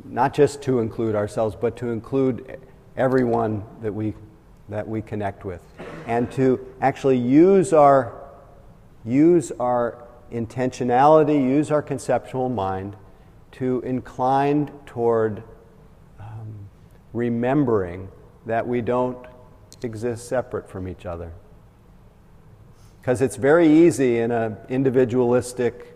not 0.06 0.34
just 0.34 0.62
to 0.64 0.80
include 0.80 1.16
ourselves, 1.16 1.56
but 1.60 1.76
to 1.78 1.90
include 1.90 2.60
everyone 2.96 3.64
that 3.82 3.94
we, 3.94 4.16
that 4.70 4.88
we 4.88 5.02
connect 5.02 5.46
with 5.46 5.62
and 6.08 6.32
to 6.32 6.66
actually 6.80 7.18
use 7.18 7.74
our, 7.74 8.14
use 9.04 9.52
our 9.60 10.08
intentionality, 10.32 11.36
use 11.36 11.70
our 11.70 11.82
conceptual 11.82 12.48
mind 12.48 12.96
to 13.52 13.82
incline 13.82 14.72
toward 14.86 15.44
um, 16.20 16.70
remembering 17.12 18.08
that 18.46 18.66
we 18.66 18.82
don't 18.82 19.18
exist 19.84 20.30
separate 20.30 20.70
from 20.70 20.88
each 20.88 21.06
other. 21.06 21.34
Because 23.02 23.22
it's 23.22 23.36
very 23.36 23.68
easy 23.68 24.20
in 24.20 24.32
an 24.32 24.56
individualistic, 24.70 25.94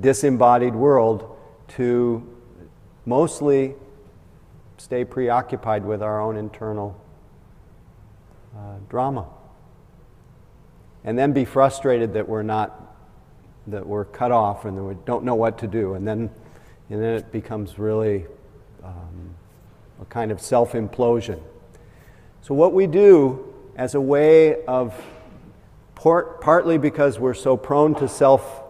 disembodied 0.00 0.74
world 0.74 1.36
to 1.68 2.26
mostly 3.04 3.74
stay 4.78 5.04
preoccupied 5.04 5.84
with 5.84 6.02
our 6.02 6.22
own 6.22 6.38
internal 6.38 6.98
uh, 8.56 8.76
drama 8.88 9.26
and 11.04 11.18
then 11.18 11.32
be 11.32 11.44
frustrated 11.44 12.14
that 12.14 12.28
we're 12.28 12.42
not, 12.42 12.94
that 13.66 13.86
we're 13.86 14.04
cut 14.04 14.32
off 14.32 14.64
and 14.64 14.76
that 14.76 14.82
we 14.82 14.94
don't 15.04 15.24
know 15.24 15.34
what 15.34 15.58
to 15.58 15.66
do. 15.66 15.94
And 15.94 16.06
then, 16.06 16.30
and 16.90 17.02
then 17.02 17.14
it 17.14 17.32
becomes 17.32 17.78
really 17.78 18.26
um, 18.84 19.34
a 20.00 20.04
kind 20.06 20.30
of 20.30 20.40
self 20.40 20.72
implosion. 20.72 21.40
So, 22.42 22.54
what 22.54 22.72
we 22.72 22.86
do 22.86 23.54
as 23.76 23.94
a 23.94 24.00
way 24.00 24.64
of, 24.64 24.94
part, 25.94 26.40
partly 26.40 26.78
because 26.78 27.18
we're 27.18 27.34
so 27.34 27.56
prone 27.56 27.94
to 27.96 28.08
self 28.08 28.62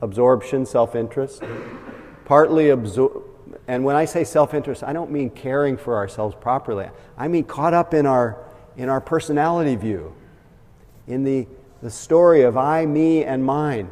absorption, 0.00 0.64
self 0.64 0.94
interest, 0.94 1.42
partly 2.24 2.66
absor- 2.66 3.22
and 3.68 3.84
when 3.84 3.96
I 3.96 4.04
say 4.04 4.24
self 4.24 4.54
interest, 4.54 4.82
I 4.84 4.92
don't 4.92 5.10
mean 5.10 5.30
caring 5.30 5.76
for 5.76 5.96
ourselves 5.96 6.36
properly. 6.40 6.88
I 7.18 7.28
mean 7.28 7.44
caught 7.44 7.74
up 7.74 7.94
in 7.94 8.06
our, 8.06 8.38
in 8.76 8.88
our 8.88 9.00
personality 9.00 9.74
view, 9.74 10.14
in 11.06 11.24
the 11.24 11.46
the 11.82 11.90
story 11.90 12.42
of 12.42 12.56
I, 12.56 12.86
me, 12.86 13.24
and 13.24 13.44
mine. 13.44 13.90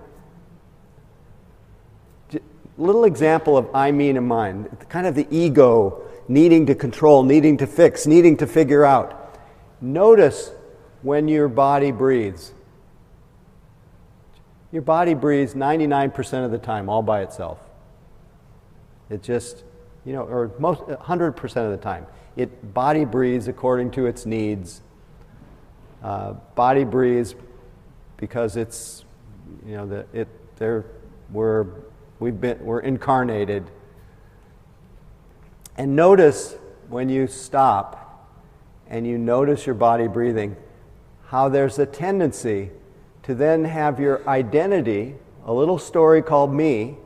little 2.76 3.04
example 3.04 3.56
of 3.56 3.72
I, 3.74 3.92
mean, 3.92 4.16
and 4.16 4.26
mine, 4.26 4.68
kind 4.88 5.06
of 5.06 5.14
the 5.14 5.26
ego 5.30 6.02
needing 6.28 6.66
to 6.66 6.74
control, 6.74 7.22
needing 7.22 7.56
to 7.58 7.66
fix, 7.66 8.06
needing 8.06 8.36
to 8.38 8.46
figure 8.46 8.84
out. 8.84 9.38
Notice 9.80 10.50
when 11.02 11.28
your 11.28 11.48
body 11.48 11.90
breathes. 11.90 12.52
Your 14.72 14.82
body 14.82 15.14
breathes 15.14 15.54
99% 15.54 16.44
of 16.44 16.50
the 16.50 16.58
time 16.58 16.88
all 16.88 17.02
by 17.02 17.22
itself. 17.22 17.58
It 19.10 19.22
just, 19.22 19.62
you 20.04 20.12
know, 20.12 20.22
or 20.22 20.50
most 20.58 20.80
100% 20.82 21.56
of 21.56 21.70
the 21.70 21.76
time. 21.76 22.06
It 22.36 22.74
body 22.74 23.04
breathes 23.04 23.46
according 23.46 23.92
to 23.92 24.06
its 24.06 24.26
needs. 24.26 24.80
Uh, 26.02 26.32
body 26.54 26.84
breathes 26.84 27.34
because 28.16 28.56
it's, 28.56 29.04
you 29.66 29.76
know, 29.76 29.86
the, 29.86 30.06
it, 30.12 30.28
there, 30.56 30.84
we're, 31.32 31.66
we've 32.18 32.40
been, 32.40 32.64
we're 32.64 32.80
incarnated. 32.80 33.70
And 35.76 35.96
notice 35.96 36.56
when 36.88 37.08
you 37.08 37.26
stop 37.26 38.30
and 38.88 39.06
you 39.06 39.18
notice 39.18 39.66
your 39.66 39.74
body 39.74 40.06
breathing, 40.06 40.56
how 41.26 41.48
there's 41.48 41.78
a 41.78 41.86
tendency 41.86 42.70
to 43.24 43.34
then 43.34 43.64
have 43.64 43.98
your 43.98 44.26
identity, 44.28 45.14
a 45.44 45.52
little 45.52 45.78
story 45.78 46.22
called 46.22 46.52
me, 46.52 46.96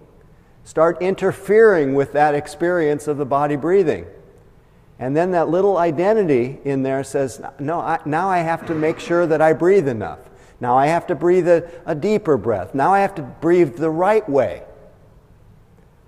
start 0.65 1.01
interfering 1.01 1.95
with 1.95 2.13
that 2.13 2.35
experience 2.35 3.09
of 3.09 3.17
the 3.17 3.25
body 3.25 3.57
breathing. 3.57 4.05
And 4.99 5.17
then 5.17 5.31
that 5.31 5.49
little 5.49 5.79
identity 5.79 6.59
in 6.65 6.83
there 6.83 7.05
says, 7.05 7.41
No, 7.61 7.81
I, 7.81 8.01
now 8.05 8.29
I 8.29 8.39
have 8.39 8.67
to 8.67 8.75
make 8.75 8.99
sure 8.99 9.27
that 9.27 9.41
I 9.41 9.53
breathe 9.53 9.87
enough. 9.87 10.19
Now 10.61 10.77
I 10.77 10.87
have 10.87 11.07
to 11.09 11.15
breathe 11.15 11.49
a, 11.49 11.69
a 11.87 11.95
deeper 11.95 12.37
breath. 12.37 12.75
Now 12.75 12.93
I 12.93 13.01
have 13.01 13.15
to 13.17 13.23
breathe 13.23 13.77
the 13.77 13.91
right 13.91 14.29
way. 14.29 14.63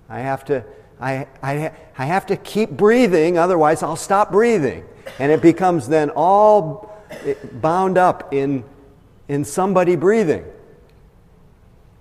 I 0.09 0.19
have 0.19 0.43
to, 0.45 0.65
I, 0.99 1.27
I, 1.41 1.71
I 1.97 2.05
have 2.05 2.25
to 2.27 2.35
keep 2.35 2.71
breathing, 2.71 3.37
otherwise 3.37 3.81
I'll 3.81 3.95
stop 3.95 4.31
breathing. 4.31 4.83
And 5.19 5.31
it 5.31 5.41
becomes 5.41 5.87
then 5.87 6.09
all 6.11 7.01
bound 7.53 7.97
up 7.97 8.33
in 8.33 8.63
in 9.31 9.45
somebody 9.45 9.95
breathing. 9.95 10.43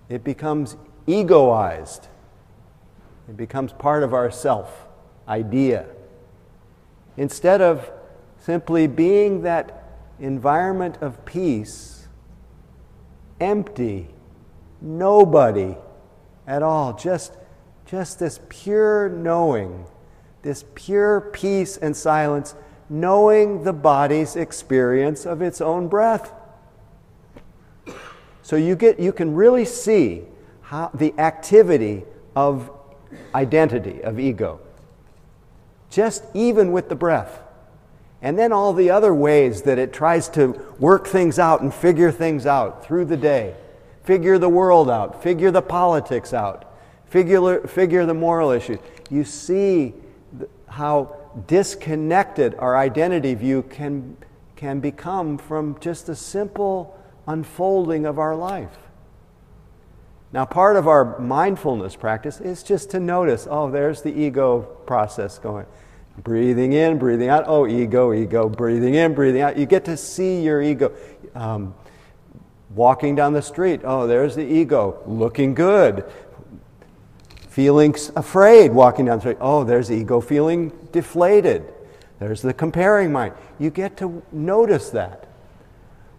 It 0.08 0.24
becomes 0.24 0.76
egoized. 1.06 2.08
It 3.28 3.36
becomes 3.36 3.72
part 3.72 4.02
of 4.02 4.12
our 4.12 4.32
self 4.32 4.88
idea. 5.28 5.86
Instead 7.16 7.60
of 7.60 7.88
simply 8.40 8.88
being 8.88 9.42
that 9.42 9.84
environment 10.18 10.98
of 11.00 11.24
peace, 11.24 11.89
empty, 13.40 14.08
nobody 14.80 15.76
at 16.46 16.62
all, 16.62 16.92
just, 16.94 17.36
just 17.86 18.18
this 18.18 18.40
pure 18.48 19.08
knowing, 19.08 19.86
this 20.42 20.64
pure 20.74 21.20
peace 21.20 21.76
and 21.76 21.96
silence, 21.96 22.54
knowing 22.88 23.64
the 23.64 23.72
body's 23.72 24.36
experience 24.36 25.24
of 25.26 25.42
its 25.42 25.60
own 25.60 25.88
breath. 25.88 26.32
So 28.42 28.56
you, 28.56 28.74
get, 28.74 28.98
you 28.98 29.12
can 29.12 29.34
really 29.34 29.64
see 29.64 30.22
how 30.62 30.90
the 30.92 31.14
activity 31.18 32.04
of 32.34 32.70
identity, 33.34 34.02
of 34.02 34.18
ego, 34.18 34.60
just 35.88 36.24
even 36.34 36.72
with 36.72 36.88
the 36.88 36.96
breath. 36.96 37.40
And 38.22 38.38
then 38.38 38.52
all 38.52 38.72
the 38.72 38.90
other 38.90 39.14
ways 39.14 39.62
that 39.62 39.78
it 39.78 39.92
tries 39.92 40.28
to 40.30 40.60
work 40.78 41.06
things 41.06 41.38
out 41.38 41.62
and 41.62 41.72
figure 41.72 42.12
things 42.12 42.46
out 42.46 42.84
through 42.84 43.06
the 43.06 43.16
day. 43.16 43.54
Figure 44.04 44.38
the 44.38 44.48
world 44.48 44.90
out, 44.90 45.22
figure 45.22 45.50
the 45.50 45.62
politics 45.62 46.34
out, 46.34 46.74
figure, 47.06 47.60
figure 47.66 48.06
the 48.06 48.14
moral 48.14 48.50
issues. 48.50 48.78
You 49.10 49.24
see 49.24 49.94
how 50.66 51.16
disconnected 51.46 52.54
our 52.56 52.76
identity 52.76 53.34
view 53.34 53.62
can, 53.62 54.16
can 54.56 54.80
become 54.80 55.38
from 55.38 55.78
just 55.80 56.08
a 56.08 56.14
simple 56.14 56.98
unfolding 57.26 58.06
of 58.06 58.18
our 58.18 58.34
life. 58.34 58.76
Now, 60.32 60.44
part 60.44 60.76
of 60.76 60.86
our 60.86 61.18
mindfulness 61.18 61.96
practice 61.96 62.40
is 62.40 62.62
just 62.62 62.90
to 62.90 63.00
notice 63.00 63.48
oh, 63.50 63.70
there's 63.70 64.02
the 64.02 64.12
ego 64.12 64.60
process 64.86 65.38
going. 65.38 65.66
Breathing 66.22 66.72
in, 66.72 66.98
breathing 66.98 67.28
out. 67.28 67.44
Oh, 67.46 67.66
ego, 67.66 68.12
ego, 68.12 68.48
breathing 68.48 68.94
in, 68.94 69.14
breathing 69.14 69.42
out. 69.42 69.56
You 69.56 69.66
get 69.66 69.84
to 69.86 69.96
see 69.96 70.42
your 70.42 70.60
ego. 70.60 70.92
Um, 71.34 71.74
walking 72.74 73.14
down 73.14 73.32
the 73.32 73.42
street. 73.42 73.80
Oh, 73.84 74.06
there's 74.06 74.34
the 74.34 74.44
ego, 74.44 75.02
looking 75.06 75.54
good. 75.54 76.04
Feeling 77.48 77.94
afraid 78.16 78.72
walking 78.72 79.06
down 79.06 79.18
the 79.18 79.22
street. 79.22 79.38
Oh, 79.40 79.64
there's 79.64 79.88
the 79.88 79.94
ego 79.94 80.20
feeling 80.20 80.72
deflated. 80.92 81.72
There's 82.18 82.42
the 82.42 82.52
comparing 82.52 83.10
mind. 83.12 83.34
You 83.58 83.70
get 83.70 83.96
to 83.98 84.22
notice 84.30 84.90
that. 84.90 85.26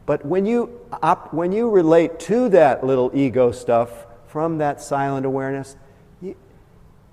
But 0.05 0.25
when 0.25 0.45
you, 0.45 0.81
op, 1.03 1.33
when 1.33 1.51
you 1.51 1.69
relate 1.69 2.19
to 2.21 2.49
that 2.49 2.83
little 2.83 3.11
ego 3.13 3.51
stuff 3.51 4.07
from 4.27 4.57
that 4.57 4.81
silent 4.81 5.25
awareness, 5.25 5.75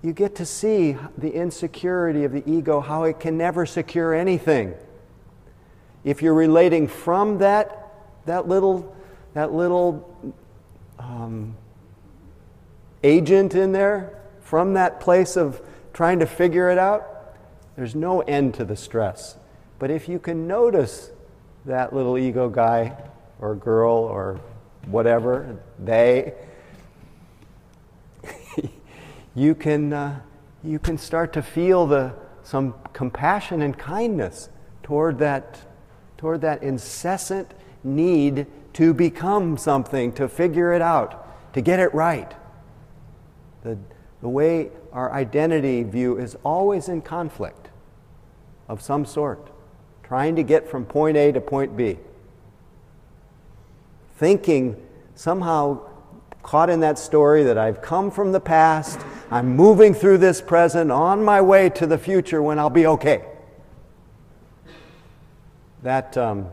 you 0.03 0.13
get 0.13 0.37
to 0.37 0.47
see 0.47 0.97
the 1.17 1.31
insecurity 1.31 2.25
of 2.25 2.33
the 2.33 2.49
ego, 2.49 2.81
how 2.81 3.05
it 3.05 3.19
can 3.19 3.37
never 3.37 3.67
secure 3.67 4.15
anything. 4.15 4.75
If 6.05 6.23
you're 6.23 6.35
relating 6.35 6.87
from 6.87 7.39
that, 7.39 7.93
that 8.27 8.47
little, 8.47 8.95
that 9.35 9.53
little 9.53 10.35
um, 10.99 11.57
agent 13.03 13.55
in 13.55 13.73
there, 13.73 14.23
from 14.41 14.75
that 14.75 15.01
place 15.01 15.37
of 15.37 15.61
trying 15.93 16.21
to 16.21 16.27
figure 16.27 16.71
it 16.71 16.79
out, 16.79 17.37
there's 17.77 17.95
no 17.95 18.21
end 18.21 18.55
to 18.55 18.65
the 18.65 18.77
stress. 18.77 19.37
But 19.79 19.91
if 19.91 20.09
you 20.09 20.19
can 20.19 20.47
notice 20.47 21.11
that 21.65 21.93
little 21.93 22.17
ego 22.17 22.49
guy 22.49 22.97
or 23.41 23.55
girl 23.55 23.95
or 23.95 24.41
whatever, 24.87 25.59
they, 25.79 26.35
you, 29.39 29.55
can, 29.55 29.93
uh, 29.93 30.21
you 30.65 30.79
can 30.79 30.99
start 30.99 31.33
to 31.35 31.43
feel 31.43 31.87
the, 31.87 32.15
some 32.43 32.75
compassion 32.93 33.63
and 33.63 33.79
kindness 33.79 34.49
toward 34.83 35.19
that, 35.19 35.61
toward 36.17 36.41
that 36.41 36.63
incessant 36.63 37.53
need 37.85 38.47
to 38.73 38.93
become 38.93 39.57
something, 39.57 40.13
to 40.13 40.29
figure 40.29 40.73
it 40.73 40.83
out, 40.83 41.53
to 41.55 41.61
get 41.61 41.79
it 41.79 41.93
right. 41.95 42.33
The, 43.63 43.79
the 44.21 44.29
way 44.29 44.71
our 44.93 45.13
identity 45.13 45.83
view 45.85 46.19
is 46.19 46.37
always 46.45 46.89
in 46.89 47.03
conflict 47.03 47.69
of 48.69 48.83
some 48.83 49.05
sort 49.05 49.51
trying 50.03 50.35
to 50.37 50.43
get 50.43 50.69
from 50.69 50.87
point 50.87 51.17
A 51.19 51.33
to 51.33 51.41
point 51.41 51.77
B. 51.77 51.99
Thinking 54.17 54.83
somehow 55.15 55.81
caught 56.43 56.71
in 56.71 56.81
that 56.81 56.99
story 56.99 57.43
that 57.45 57.59
I've 57.59 57.83
come 57.83 58.11
from 58.11 58.33
the 58.33 58.41
past, 58.41 59.01
I'm 59.31 59.55
moving 59.57 59.95
through 59.95 60.19
this 60.19 60.41
present 60.41 60.91
on 60.91 61.23
my 61.23 61.41
way 61.41 61.69
to 61.71 61.87
the 61.87 61.99
future 61.99 62.43
when 62.43 62.59
I'll 62.59 62.71
be 62.71 62.87
okay. 62.87 63.25
That, 65.83 66.17
um, 66.17 66.49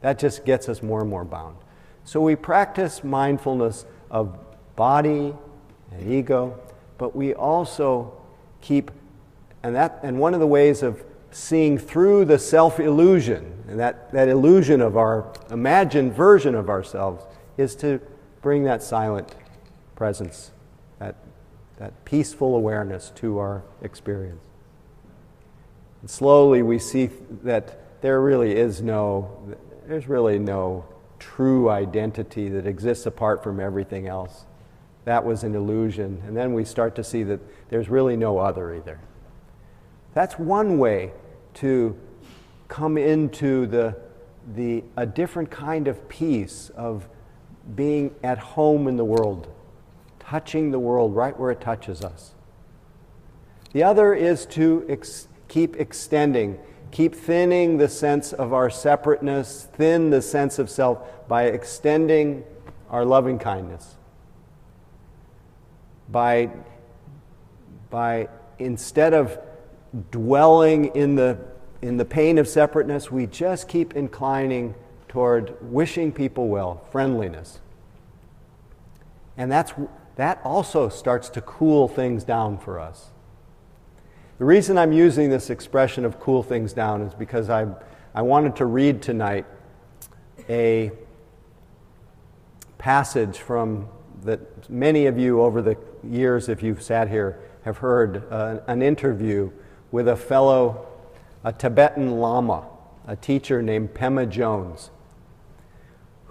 that 0.00 0.18
just 0.18 0.44
gets 0.44 0.68
us 0.68 0.82
more 0.82 1.00
and 1.00 1.10
more 1.10 1.24
bound. 1.24 1.56
So 2.04 2.20
we 2.20 2.36
practice 2.36 3.02
mindfulness 3.02 3.86
of 4.10 4.38
body 4.76 5.34
and 5.90 6.12
ego, 6.12 6.58
but 6.98 7.16
we 7.16 7.34
also 7.34 8.12
keep, 8.60 8.90
and, 9.62 9.74
that, 9.74 10.00
and 10.02 10.18
one 10.18 10.34
of 10.34 10.40
the 10.40 10.46
ways 10.46 10.82
of 10.82 11.02
seeing 11.30 11.78
through 11.78 12.26
the 12.26 12.38
self 12.38 12.78
illusion, 12.78 13.64
and 13.68 13.80
that, 13.80 14.12
that 14.12 14.28
illusion 14.28 14.80
of 14.80 14.96
our 14.96 15.32
imagined 15.50 16.12
version 16.12 16.54
of 16.54 16.70
ourselves, 16.70 17.24
is 17.56 17.74
to 17.76 18.00
bring 18.44 18.64
that 18.64 18.82
silent 18.82 19.34
presence, 19.96 20.50
that, 20.98 21.16
that 21.78 22.04
peaceful 22.04 22.54
awareness 22.54 23.10
to 23.16 23.38
our 23.38 23.62
experience. 23.80 24.44
And 26.02 26.10
slowly 26.10 26.62
we 26.62 26.78
see 26.78 27.08
that 27.42 28.02
there 28.02 28.20
really 28.20 28.54
is 28.54 28.82
no, 28.82 29.56
there's 29.86 30.06
really 30.06 30.38
no 30.38 30.84
true 31.18 31.70
identity 31.70 32.50
that 32.50 32.66
exists 32.66 33.06
apart 33.06 33.42
from 33.42 33.60
everything 33.60 34.08
else. 34.08 34.44
That 35.06 35.24
was 35.24 35.42
an 35.42 35.54
illusion. 35.54 36.22
And 36.26 36.36
then 36.36 36.52
we 36.52 36.66
start 36.66 36.94
to 36.96 37.04
see 37.04 37.22
that 37.22 37.40
there's 37.70 37.88
really 37.88 38.14
no 38.14 38.36
other 38.36 38.74
either. 38.74 39.00
That's 40.12 40.38
one 40.38 40.78
way 40.78 41.12
to 41.54 41.98
come 42.68 42.98
into 42.98 43.64
the, 43.64 43.96
the, 44.54 44.84
a 44.98 45.06
different 45.06 45.50
kind 45.50 45.88
of 45.88 46.06
peace 46.10 46.70
of 46.76 47.08
being 47.74 48.14
at 48.22 48.38
home 48.38 48.88
in 48.88 48.96
the 48.96 49.04
world, 49.04 49.48
touching 50.18 50.70
the 50.70 50.78
world 50.78 51.14
right 51.14 51.38
where 51.38 51.50
it 51.50 51.60
touches 51.60 52.02
us. 52.02 52.32
The 53.72 53.82
other 53.82 54.14
is 54.14 54.46
to 54.46 54.84
ex- 54.88 55.28
keep 55.48 55.76
extending, 55.76 56.58
keep 56.90 57.14
thinning 57.14 57.78
the 57.78 57.88
sense 57.88 58.32
of 58.32 58.52
our 58.52 58.70
separateness, 58.70 59.68
thin 59.72 60.10
the 60.10 60.22
sense 60.22 60.58
of 60.58 60.70
self 60.70 60.98
by 61.26 61.44
extending 61.44 62.44
our 62.90 63.04
loving 63.04 63.38
kindness, 63.38 63.96
by 66.08 66.50
by 67.94 68.28
instead 68.58 69.14
of 69.14 69.38
dwelling 70.10 70.86
in 70.96 71.14
the, 71.14 71.38
in 71.80 71.96
the 71.96 72.04
pain 72.04 72.38
of 72.38 72.48
separateness, 72.48 73.08
we 73.08 73.24
just 73.26 73.68
keep 73.68 73.94
inclining 73.94 74.74
toward 75.14 75.54
wishing 75.72 76.10
people 76.10 76.48
well, 76.48 76.84
friendliness. 76.90 77.60
And 79.36 79.50
that's, 79.50 79.72
that 80.16 80.40
also 80.42 80.88
starts 80.88 81.28
to 81.28 81.40
cool 81.40 81.86
things 81.86 82.24
down 82.24 82.58
for 82.58 82.80
us. 82.80 83.10
The 84.38 84.44
reason 84.44 84.76
I'm 84.76 84.92
using 84.92 85.30
this 85.30 85.50
expression 85.50 86.04
of 86.04 86.18
cool 86.18 86.42
things 86.42 86.72
down 86.72 87.00
is 87.00 87.14
because 87.14 87.48
I, 87.48 87.68
I 88.12 88.22
wanted 88.22 88.56
to 88.56 88.66
read 88.66 89.02
tonight 89.02 89.46
a 90.48 90.90
passage 92.78 93.38
from 93.38 93.88
that 94.24 94.68
many 94.68 95.06
of 95.06 95.16
you 95.16 95.42
over 95.42 95.62
the 95.62 95.76
years, 96.02 96.48
if 96.48 96.60
you've 96.60 96.82
sat 96.82 97.08
here, 97.08 97.38
have 97.62 97.78
heard 97.78 98.24
uh, 98.32 98.58
an 98.66 98.82
interview 98.82 99.52
with 99.92 100.08
a 100.08 100.16
fellow, 100.16 100.88
a 101.44 101.52
Tibetan 101.52 102.18
Lama, 102.18 102.64
a 103.06 103.14
teacher 103.14 103.62
named 103.62 103.94
Pema 103.94 104.28
Jones, 104.28 104.90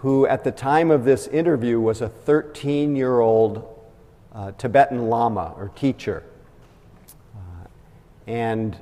who 0.03 0.27
at 0.27 0.43
the 0.43 0.51
time 0.51 0.91
of 0.91 1.05
this 1.05 1.27
interview 1.27 1.79
was 1.79 2.01
a 2.01 2.09
13 2.09 2.93
year 2.93 3.21
old 3.21 3.73
uh, 4.35 4.51
Tibetan 4.57 5.07
Lama 5.09 5.53
or 5.55 5.69
teacher. 5.69 6.23
Uh, 7.33 7.67
and 8.27 8.77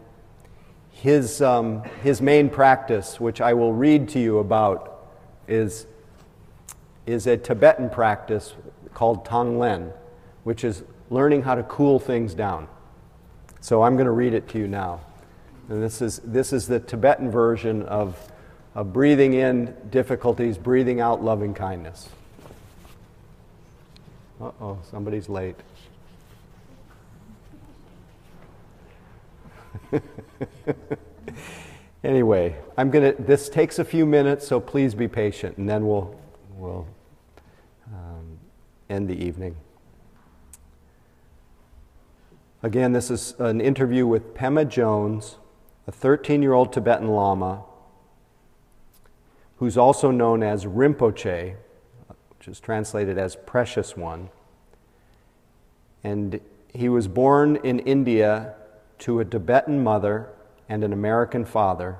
his, 0.89 1.39
um, 1.39 1.83
his 2.01 2.23
main 2.23 2.49
practice, 2.49 3.19
which 3.19 3.39
I 3.39 3.53
will 3.53 3.71
read 3.71 4.09
to 4.09 4.19
you 4.19 4.39
about, 4.39 5.09
is, 5.47 5.85
is 7.05 7.27
a 7.27 7.37
Tibetan 7.37 7.91
practice 7.91 8.55
called 8.95 9.23
Tonglen, 9.23 9.93
which 10.43 10.63
is 10.63 10.81
learning 11.11 11.43
how 11.43 11.53
to 11.53 11.61
cool 11.63 11.99
things 11.99 12.33
down. 12.33 12.67
So 13.59 13.83
I'm 13.83 13.93
going 13.93 14.05
to 14.05 14.11
read 14.11 14.33
it 14.33 14.49
to 14.49 14.57
you 14.57 14.67
now. 14.67 15.01
And 15.69 15.83
this 15.83 16.01
is, 16.01 16.17
this 16.23 16.51
is 16.51 16.65
the 16.65 16.79
Tibetan 16.79 17.29
version 17.29 17.83
of, 17.83 18.30
of 18.73 18.93
breathing 18.93 19.33
in 19.33 19.75
difficulties, 19.89 20.57
breathing 20.57 21.01
out 21.01 21.23
loving 21.23 21.53
kindness. 21.53 22.09
Uh 24.39 24.51
oh, 24.61 24.79
somebody's 24.89 25.27
late. 25.29 25.57
anyway, 32.03 32.55
I'm 32.77 32.91
to, 32.91 33.15
this 33.19 33.49
takes 33.49 33.77
a 33.77 33.85
few 33.85 34.05
minutes, 34.05 34.47
so 34.47 34.59
please 34.59 34.95
be 34.95 35.07
patient, 35.07 35.57
and 35.57 35.67
then 35.69 35.85
we'll, 35.85 36.19
we'll 36.55 36.87
um, 37.93 38.39
end 38.89 39.07
the 39.09 39.23
evening. 39.23 39.55
Again, 42.63 42.93
this 42.93 43.11
is 43.11 43.35
an 43.39 43.59
interview 43.59 44.07
with 44.07 44.33
Pema 44.33 44.67
Jones, 44.67 45.37
a 45.87 45.91
13 45.91 46.41
year 46.41 46.53
old 46.53 46.71
Tibetan 46.71 47.09
Lama 47.09 47.63
who's 49.61 49.77
also 49.77 50.09
known 50.09 50.41
as 50.41 50.65
Rinpoche, 50.65 51.53
which 52.35 52.47
is 52.47 52.59
translated 52.59 53.19
as 53.19 53.35
Precious 53.45 53.95
One. 53.95 54.31
And 56.03 56.41
he 56.73 56.89
was 56.89 57.07
born 57.07 57.57
in 57.57 57.77
India 57.77 58.55
to 58.97 59.19
a 59.19 59.23
Tibetan 59.23 59.83
mother 59.83 60.29
and 60.67 60.83
an 60.83 60.91
American 60.91 61.45
father. 61.45 61.97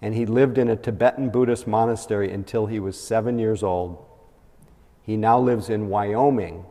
And 0.00 0.14
he 0.14 0.24
lived 0.24 0.56
in 0.56 0.68
a 0.68 0.76
Tibetan 0.76 1.30
Buddhist 1.30 1.66
monastery 1.66 2.30
until 2.30 2.66
he 2.66 2.78
was 2.78 2.96
seven 2.96 3.40
years 3.40 3.64
old. 3.64 3.98
He 5.02 5.16
now 5.16 5.40
lives 5.40 5.68
in 5.68 5.88
Wyoming 5.88 6.64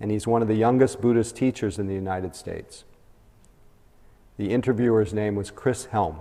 and 0.00 0.10
he's 0.10 0.26
one 0.26 0.42
of 0.42 0.48
the 0.48 0.56
youngest 0.56 1.00
Buddhist 1.00 1.36
teachers 1.36 1.78
in 1.78 1.86
the 1.86 1.94
United 1.94 2.34
States. 2.34 2.82
The 4.36 4.50
interviewer's 4.50 5.14
name 5.14 5.36
was 5.36 5.52
Chris 5.52 5.84
Helm. 5.84 6.18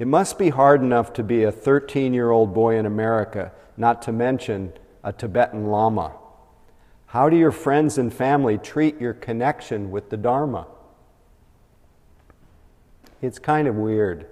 It 0.00 0.08
must 0.08 0.38
be 0.38 0.48
hard 0.48 0.80
enough 0.80 1.12
to 1.12 1.22
be 1.22 1.42
a 1.44 1.52
13 1.52 2.14
year 2.14 2.30
old 2.30 2.54
boy 2.54 2.78
in 2.78 2.86
America, 2.86 3.52
not 3.76 4.00
to 4.02 4.12
mention 4.12 4.72
a 5.04 5.12
Tibetan 5.12 5.66
Lama. 5.66 6.12
How 7.08 7.28
do 7.28 7.36
your 7.36 7.52
friends 7.52 7.98
and 7.98 8.10
family 8.10 8.56
treat 8.56 8.98
your 8.98 9.12
connection 9.12 9.90
with 9.90 10.08
the 10.08 10.16
Dharma? 10.16 10.66
It's 13.20 13.38
kind 13.38 13.68
of 13.68 13.74
weird. 13.74 14.24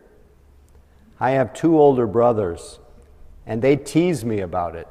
I 1.21 1.33
have 1.33 1.53
two 1.53 1.79
older 1.79 2.07
brothers, 2.07 2.79
and 3.45 3.61
they 3.61 3.77
tease 3.77 4.25
me 4.25 4.41
about 4.41 4.75
it. 4.75 4.89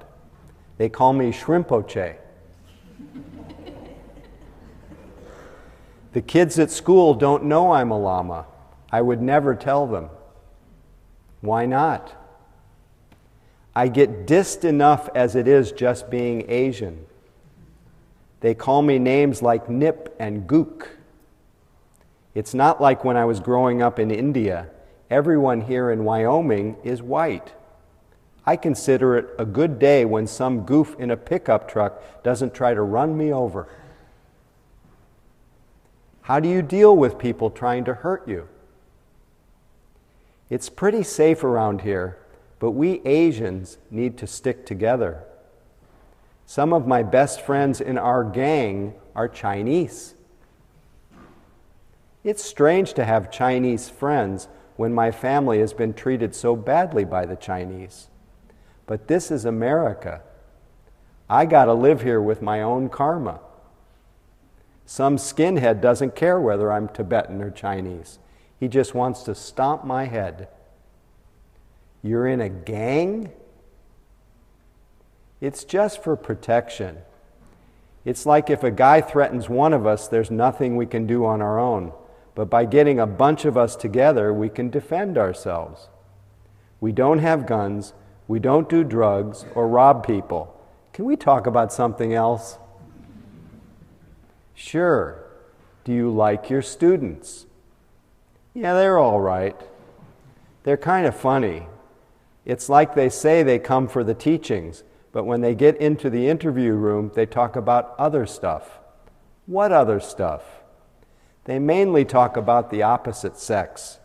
They 0.78 0.90
call 0.90 1.12
me 1.12 1.32
Shrimpoche. 1.32 2.18
the 6.14 6.22
kids 6.22 6.60
at 6.60 6.70
school 6.70 7.16
don't 7.16 7.46
know 7.46 7.72
I'm 7.72 7.90
a 7.90 7.98
Lama. 7.98 8.46
I 8.92 9.02
would 9.02 9.24
never 9.24 9.56
tell 9.56 9.88
them. 9.88 10.12
Why 11.42 11.66
not? 11.66 12.14
I 13.76 13.88
get 13.88 14.26
dissed 14.26 14.64
enough 14.64 15.10
as 15.14 15.36
it 15.36 15.48
is 15.48 15.72
just 15.72 16.10
being 16.10 16.50
Asian. 16.50 17.06
They 18.40 18.54
call 18.54 18.82
me 18.82 19.00
names 19.00 19.42
like 19.42 19.70
Nip 19.70 20.16
and 20.20 20.48
Gook. 20.48 20.88
It's 22.34 22.54
not 22.54 22.82
like 22.82 23.04
when 23.04 23.18
I 23.18 23.26
was 23.26 23.40
growing 23.40 23.82
up 23.82 24.00
in 24.00 24.12
India. 24.12 24.70
Everyone 25.10 25.62
here 25.62 25.92
in 25.92 26.04
Wyoming 26.04 26.78
is 26.84 27.02
white. 27.02 27.54
I 28.46 28.56
consider 28.56 29.18
it 29.18 29.30
a 29.38 29.46
good 29.46 29.78
day 29.78 30.06
when 30.06 30.26
some 30.26 30.62
goof 30.62 30.96
in 31.00 31.12
a 31.12 31.18
pickup 31.18 31.70
truck 31.70 32.24
doesn't 32.24 32.54
try 32.54 32.74
to 32.74 32.82
run 32.82 33.18
me 33.18 33.34
over. 33.34 33.68
How 36.22 36.40
do 36.40 36.48
you 36.48 36.62
deal 36.62 36.96
with 36.96 37.18
people 37.18 37.50
trying 37.50 37.86
to 37.86 37.94
hurt 37.94 38.28
you? 38.28 38.48
It's 40.50 40.70
pretty 40.70 41.04
safe 41.04 41.44
around 41.44 41.82
here, 41.82 42.18
but 42.60 42.72
we 42.72 43.02
Asians 43.06 43.78
need 43.92 44.18
to 44.20 44.28
stick 44.28 44.66
together. 44.66 45.24
Some 46.46 46.72
of 46.72 46.88
my 46.88 47.04
best 47.04 47.42
friends 47.42 47.82
in 47.82 47.98
our 47.98 48.24
gang 48.24 48.94
are 49.14 49.28
Chinese. 49.28 50.16
It's 52.24 52.44
strange 52.44 52.94
to 52.94 53.06
have 53.06 53.32
Chinese 53.32 53.90
friends 53.90 54.48
when 54.78 54.94
my 54.94 55.12
family 55.12 55.60
has 55.60 55.74
been 55.74 55.94
treated 55.94 56.34
so 56.34 56.56
badly 56.56 57.04
by 57.04 57.26
the 57.26 57.36
Chinese. 57.36 58.08
But 58.86 59.08
this 59.08 59.32
is 59.32 59.44
America. 59.44 60.22
I 61.30 61.46
got 61.46 61.66
to 61.66 61.74
live 61.74 62.04
here 62.04 62.22
with 62.22 62.42
my 62.42 62.62
own 62.62 62.88
karma. 62.88 63.42
Some 64.86 65.18
skinhead 65.18 65.82
doesn't 65.82 66.16
care 66.16 66.40
whether 66.40 66.72
I'm 66.72 66.88
Tibetan 66.88 67.42
or 67.42 67.52
Chinese. 67.52 68.20
He 68.60 68.68
just 68.68 68.94
wants 68.94 69.24
to 69.24 69.36
stomp 69.36 69.86
my 69.86 70.06
head. 70.06 70.48
You're 72.02 72.28
in 72.28 72.42
a 72.42 72.50
gang? 72.50 73.32
It's 75.42 75.64
just 75.64 76.04
for 76.04 76.16
protection. 76.16 77.00
It's 78.06 78.26
like 78.26 78.50
if 78.50 78.64
a 78.64 78.72
guy 78.72 79.02
threatens 79.02 79.50
one 79.50 79.74
of 79.74 79.86
us, 79.86 80.08
there's 80.08 80.32
nothing 80.32 80.76
we 80.76 80.86
can 80.86 81.06
do 81.06 81.26
on 81.26 81.42
our 81.42 81.60
own. 81.60 81.92
But 82.36 82.50
by 82.50 82.66
getting 82.66 83.00
a 83.00 83.08
bunch 83.08 83.46
of 83.46 83.58
us 83.58 83.76
together, 83.76 84.32
we 84.32 84.48
can 84.48 84.70
defend 84.70 85.18
ourselves. 85.18 85.90
We 86.80 86.92
don't 86.92 87.20
have 87.20 87.48
guns, 87.48 87.94
we 88.28 88.40
don't 88.40 88.70
do 88.70 88.84
drugs 88.84 89.46
or 89.56 89.68
rob 89.68 90.06
people. 90.06 90.54
Can 90.94 91.06
we 91.06 91.16
talk 91.16 91.48
about 91.48 91.74
something 91.74 92.14
else? 92.14 92.60
Sure. 94.54 95.24
Do 95.84 95.92
you 95.92 96.12
like 96.12 96.50
your 96.50 96.62
students? 96.62 97.47
Yeah, 98.58 98.74
they're 98.74 98.98
all 98.98 99.22
right. 99.22 99.56
They're 100.64 100.78
kind 100.78 101.06
of 101.06 101.16
funny. 101.16 101.68
It's 102.44 102.70
like 102.70 102.96
they 102.96 103.08
say 103.08 103.44
they 103.44 103.60
come 103.60 103.88
for 103.88 104.04
the 104.04 104.16
teachings, 104.16 104.84
but 105.12 105.26
when 105.26 105.42
they 105.42 105.54
get 105.54 105.78
into 105.78 106.10
the 106.10 106.28
interview 106.28 106.74
room, 106.74 107.12
they 107.14 107.28
talk 107.28 107.56
about 107.56 107.94
other 108.00 108.26
stuff. 108.26 108.80
What 109.46 109.72
other 109.72 110.00
stuff? 110.00 110.42
They 111.44 111.60
mainly 111.60 112.04
talk 112.04 112.36
about 112.36 112.72
the 112.72 112.82
opposite 112.82 113.38
sex. 113.38 114.00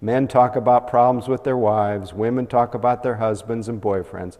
Men 0.00 0.28
talk 0.28 0.54
about 0.54 0.86
problems 0.86 1.26
with 1.26 1.42
their 1.42 1.56
wives, 1.56 2.14
women 2.14 2.46
talk 2.46 2.72
about 2.72 3.02
their 3.02 3.16
husbands 3.16 3.66
and 3.66 3.82
boyfriends. 3.82 4.38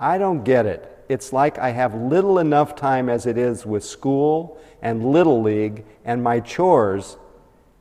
I 0.00 0.18
don't 0.18 0.42
get 0.42 0.66
it. 0.66 1.04
It's 1.08 1.32
like 1.32 1.60
I 1.60 1.70
have 1.70 1.94
little 1.94 2.40
enough 2.40 2.74
time 2.74 3.08
as 3.08 3.24
it 3.24 3.38
is 3.38 3.64
with 3.64 3.84
school 3.84 4.60
and 4.82 5.12
Little 5.12 5.42
League 5.42 5.84
and 6.04 6.24
my 6.24 6.40
chores, 6.40 7.18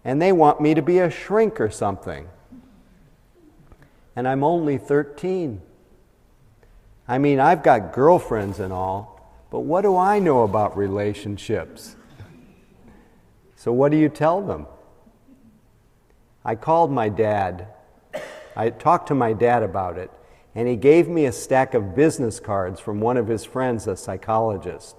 and 0.05 0.21
they 0.21 0.31
want 0.31 0.61
me 0.61 0.73
to 0.73 0.81
be 0.81 0.99
a 0.99 1.09
shrink 1.09 1.61
or 1.61 1.69
something. 1.69 2.27
And 4.15 4.27
I'm 4.27 4.43
only 4.43 4.77
13. 4.77 5.61
I 7.07 7.17
mean, 7.17 7.39
I've 7.39 7.63
got 7.63 7.93
girlfriends 7.93 8.59
and 8.59 8.71
all, 8.71 9.19
but 9.49 9.61
what 9.61 9.81
do 9.81 9.97
I 9.97 10.19
know 10.19 10.43
about 10.43 10.77
relationships? 10.77 11.95
So, 13.55 13.71
what 13.71 13.91
do 13.91 13.97
you 13.97 14.09
tell 14.09 14.41
them? 14.41 14.67
I 16.45 16.55
called 16.55 16.91
my 16.91 17.09
dad. 17.09 17.67
I 18.55 18.69
talked 18.69 19.07
to 19.07 19.15
my 19.15 19.33
dad 19.33 19.63
about 19.63 19.97
it, 19.97 20.11
and 20.53 20.67
he 20.67 20.75
gave 20.75 21.07
me 21.07 21.25
a 21.25 21.31
stack 21.31 21.73
of 21.73 21.95
business 21.95 22.39
cards 22.39 22.79
from 22.79 22.99
one 22.99 23.17
of 23.17 23.27
his 23.27 23.45
friends, 23.45 23.87
a 23.87 23.95
psychologist. 23.95 24.97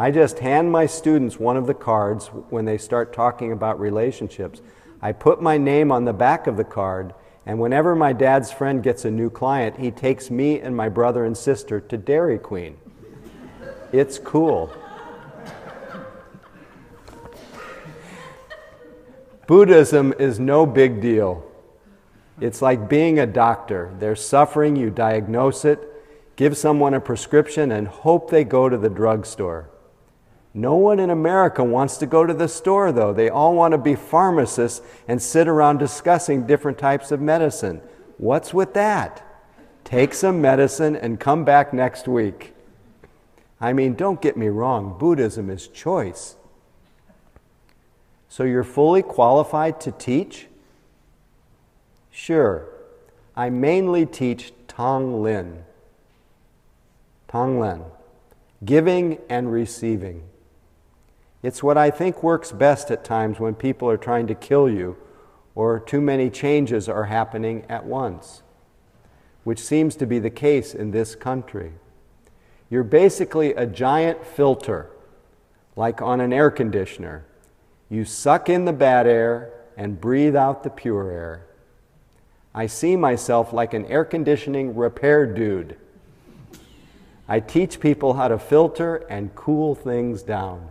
I 0.00 0.12
just 0.12 0.38
hand 0.38 0.70
my 0.70 0.86
students 0.86 1.40
one 1.40 1.56
of 1.56 1.66
the 1.66 1.74
cards 1.74 2.28
when 2.28 2.66
they 2.66 2.78
start 2.78 3.12
talking 3.12 3.50
about 3.50 3.80
relationships. 3.80 4.62
I 5.02 5.10
put 5.10 5.42
my 5.42 5.58
name 5.58 5.90
on 5.90 6.04
the 6.04 6.12
back 6.12 6.46
of 6.46 6.56
the 6.56 6.62
card, 6.62 7.14
and 7.44 7.58
whenever 7.58 7.96
my 7.96 8.12
dad's 8.12 8.52
friend 8.52 8.80
gets 8.80 9.04
a 9.04 9.10
new 9.10 9.28
client, 9.28 9.76
he 9.80 9.90
takes 9.90 10.30
me 10.30 10.60
and 10.60 10.76
my 10.76 10.88
brother 10.88 11.24
and 11.24 11.36
sister 11.36 11.80
to 11.80 11.96
Dairy 11.96 12.38
Queen. 12.38 12.76
It's 13.90 14.20
cool. 14.20 14.70
Buddhism 19.48 20.14
is 20.20 20.38
no 20.38 20.64
big 20.64 21.00
deal. 21.00 21.44
It's 22.40 22.62
like 22.62 22.88
being 22.88 23.18
a 23.18 23.26
doctor. 23.26 23.92
They're 23.98 24.14
suffering, 24.14 24.76
you 24.76 24.90
diagnose 24.90 25.64
it, 25.64 25.80
give 26.36 26.56
someone 26.56 26.94
a 26.94 27.00
prescription, 27.00 27.72
and 27.72 27.88
hope 27.88 28.30
they 28.30 28.44
go 28.44 28.68
to 28.68 28.78
the 28.78 28.90
drugstore. 28.90 29.70
No 30.58 30.74
one 30.74 30.98
in 30.98 31.08
America 31.08 31.62
wants 31.62 31.98
to 31.98 32.06
go 32.06 32.26
to 32.26 32.34
the 32.34 32.48
store, 32.48 32.90
though. 32.90 33.12
They 33.12 33.28
all 33.28 33.54
want 33.54 33.72
to 33.72 33.78
be 33.78 33.94
pharmacists 33.94 34.84
and 35.06 35.22
sit 35.22 35.46
around 35.46 35.78
discussing 35.78 36.48
different 36.48 36.78
types 36.78 37.12
of 37.12 37.20
medicine. 37.20 37.80
What's 38.16 38.52
with 38.52 38.74
that? 38.74 39.24
Take 39.84 40.12
some 40.12 40.40
medicine 40.40 40.96
and 40.96 41.20
come 41.20 41.44
back 41.44 41.72
next 41.72 42.08
week. 42.08 42.54
I 43.60 43.72
mean, 43.72 43.94
don't 43.94 44.20
get 44.20 44.36
me 44.36 44.48
wrong, 44.48 44.98
Buddhism 44.98 45.48
is 45.48 45.68
choice. 45.68 46.34
So 48.28 48.42
you're 48.42 48.64
fully 48.64 49.02
qualified 49.02 49.80
to 49.82 49.92
teach? 49.92 50.48
Sure. 52.10 52.66
I 53.36 53.48
mainly 53.48 54.06
teach 54.06 54.52
Tonglen. 54.66 55.62
Tonglen. 57.28 57.84
Giving 58.64 59.18
and 59.28 59.52
receiving. 59.52 60.27
It's 61.42 61.62
what 61.62 61.78
I 61.78 61.90
think 61.90 62.22
works 62.22 62.50
best 62.50 62.90
at 62.90 63.04
times 63.04 63.38
when 63.38 63.54
people 63.54 63.88
are 63.88 63.96
trying 63.96 64.26
to 64.26 64.34
kill 64.34 64.68
you 64.68 64.96
or 65.54 65.80
too 65.80 66.00
many 66.00 66.30
changes 66.30 66.88
are 66.88 67.04
happening 67.04 67.64
at 67.68 67.84
once, 67.84 68.42
which 69.44 69.60
seems 69.60 69.96
to 69.96 70.06
be 70.06 70.18
the 70.18 70.30
case 70.30 70.74
in 70.74 70.90
this 70.90 71.14
country. 71.14 71.72
You're 72.70 72.84
basically 72.84 73.54
a 73.54 73.66
giant 73.66 74.26
filter, 74.26 74.90
like 75.74 76.02
on 76.02 76.20
an 76.20 76.32
air 76.32 76.50
conditioner. 76.50 77.24
You 77.88 78.04
suck 78.04 78.48
in 78.48 78.66
the 78.66 78.72
bad 78.72 79.06
air 79.06 79.52
and 79.76 80.00
breathe 80.00 80.36
out 80.36 80.64
the 80.64 80.70
pure 80.70 81.10
air. 81.10 81.46
I 82.54 82.66
see 82.66 82.96
myself 82.96 83.52
like 83.52 83.74
an 83.74 83.86
air 83.86 84.04
conditioning 84.04 84.76
repair 84.76 85.24
dude. 85.26 85.76
I 87.28 87.40
teach 87.40 87.78
people 87.78 88.14
how 88.14 88.28
to 88.28 88.38
filter 88.38 88.96
and 89.08 89.34
cool 89.34 89.74
things 89.74 90.22
down. 90.22 90.68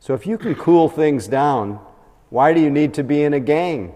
So, 0.00 0.14
if 0.14 0.26
you 0.26 0.38
can 0.38 0.54
cool 0.54 0.88
things 0.88 1.26
down, 1.26 1.80
why 2.30 2.52
do 2.52 2.60
you 2.60 2.70
need 2.70 2.94
to 2.94 3.02
be 3.02 3.22
in 3.22 3.34
a 3.34 3.40
gang? 3.40 3.94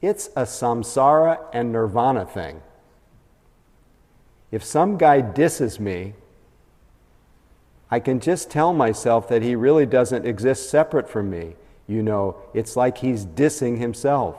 It's 0.00 0.28
a 0.28 0.42
samsara 0.42 1.38
and 1.52 1.72
nirvana 1.72 2.24
thing. 2.24 2.62
If 4.50 4.64
some 4.64 4.96
guy 4.96 5.20
disses 5.20 5.78
me, 5.78 6.14
I 7.90 8.00
can 8.00 8.20
just 8.20 8.50
tell 8.50 8.72
myself 8.72 9.28
that 9.28 9.42
he 9.42 9.56
really 9.56 9.86
doesn't 9.86 10.26
exist 10.26 10.70
separate 10.70 11.08
from 11.08 11.30
me. 11.30 11.56
You 11.86 12.02
know, 12.02 12.36
it's 12.54 12.76
like 12.76 12.98
he's 12.98 13.24
dissing 13.24 13.78
himself. 13.78 14.36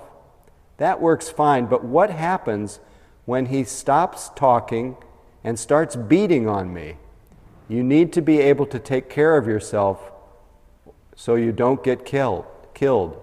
That 0.78 1.02
works 1.02 1.30
fine, 1.30 1.66
but 1.66 1.84
what 1.84 2.10
happens 2.10 2.80
when 3.26 3.48
he 3.48 3.64
stops 3.64 4.30
talking 4.36 4.98
and 5.44 5.60
starts 5.60 5.96
beating 5.96 6.48
on 6.48 6.74
me? 6.74 6.98
You 7.70 7.84
need 7.84 8.12
to 8.14 8.22
be 8.22 8.40
able 8.40 8.66
to 8.66 8.80
take 8.80 9.10
care 9.10 9.38
of 9.38 9.48
yourself 9.48 10.12
so 11.16 11.36
you 11.36 11.52
don't 11.52 11.84
get 11.84 12.04
killed. 12.04 12.46
killed. 12.74 13.22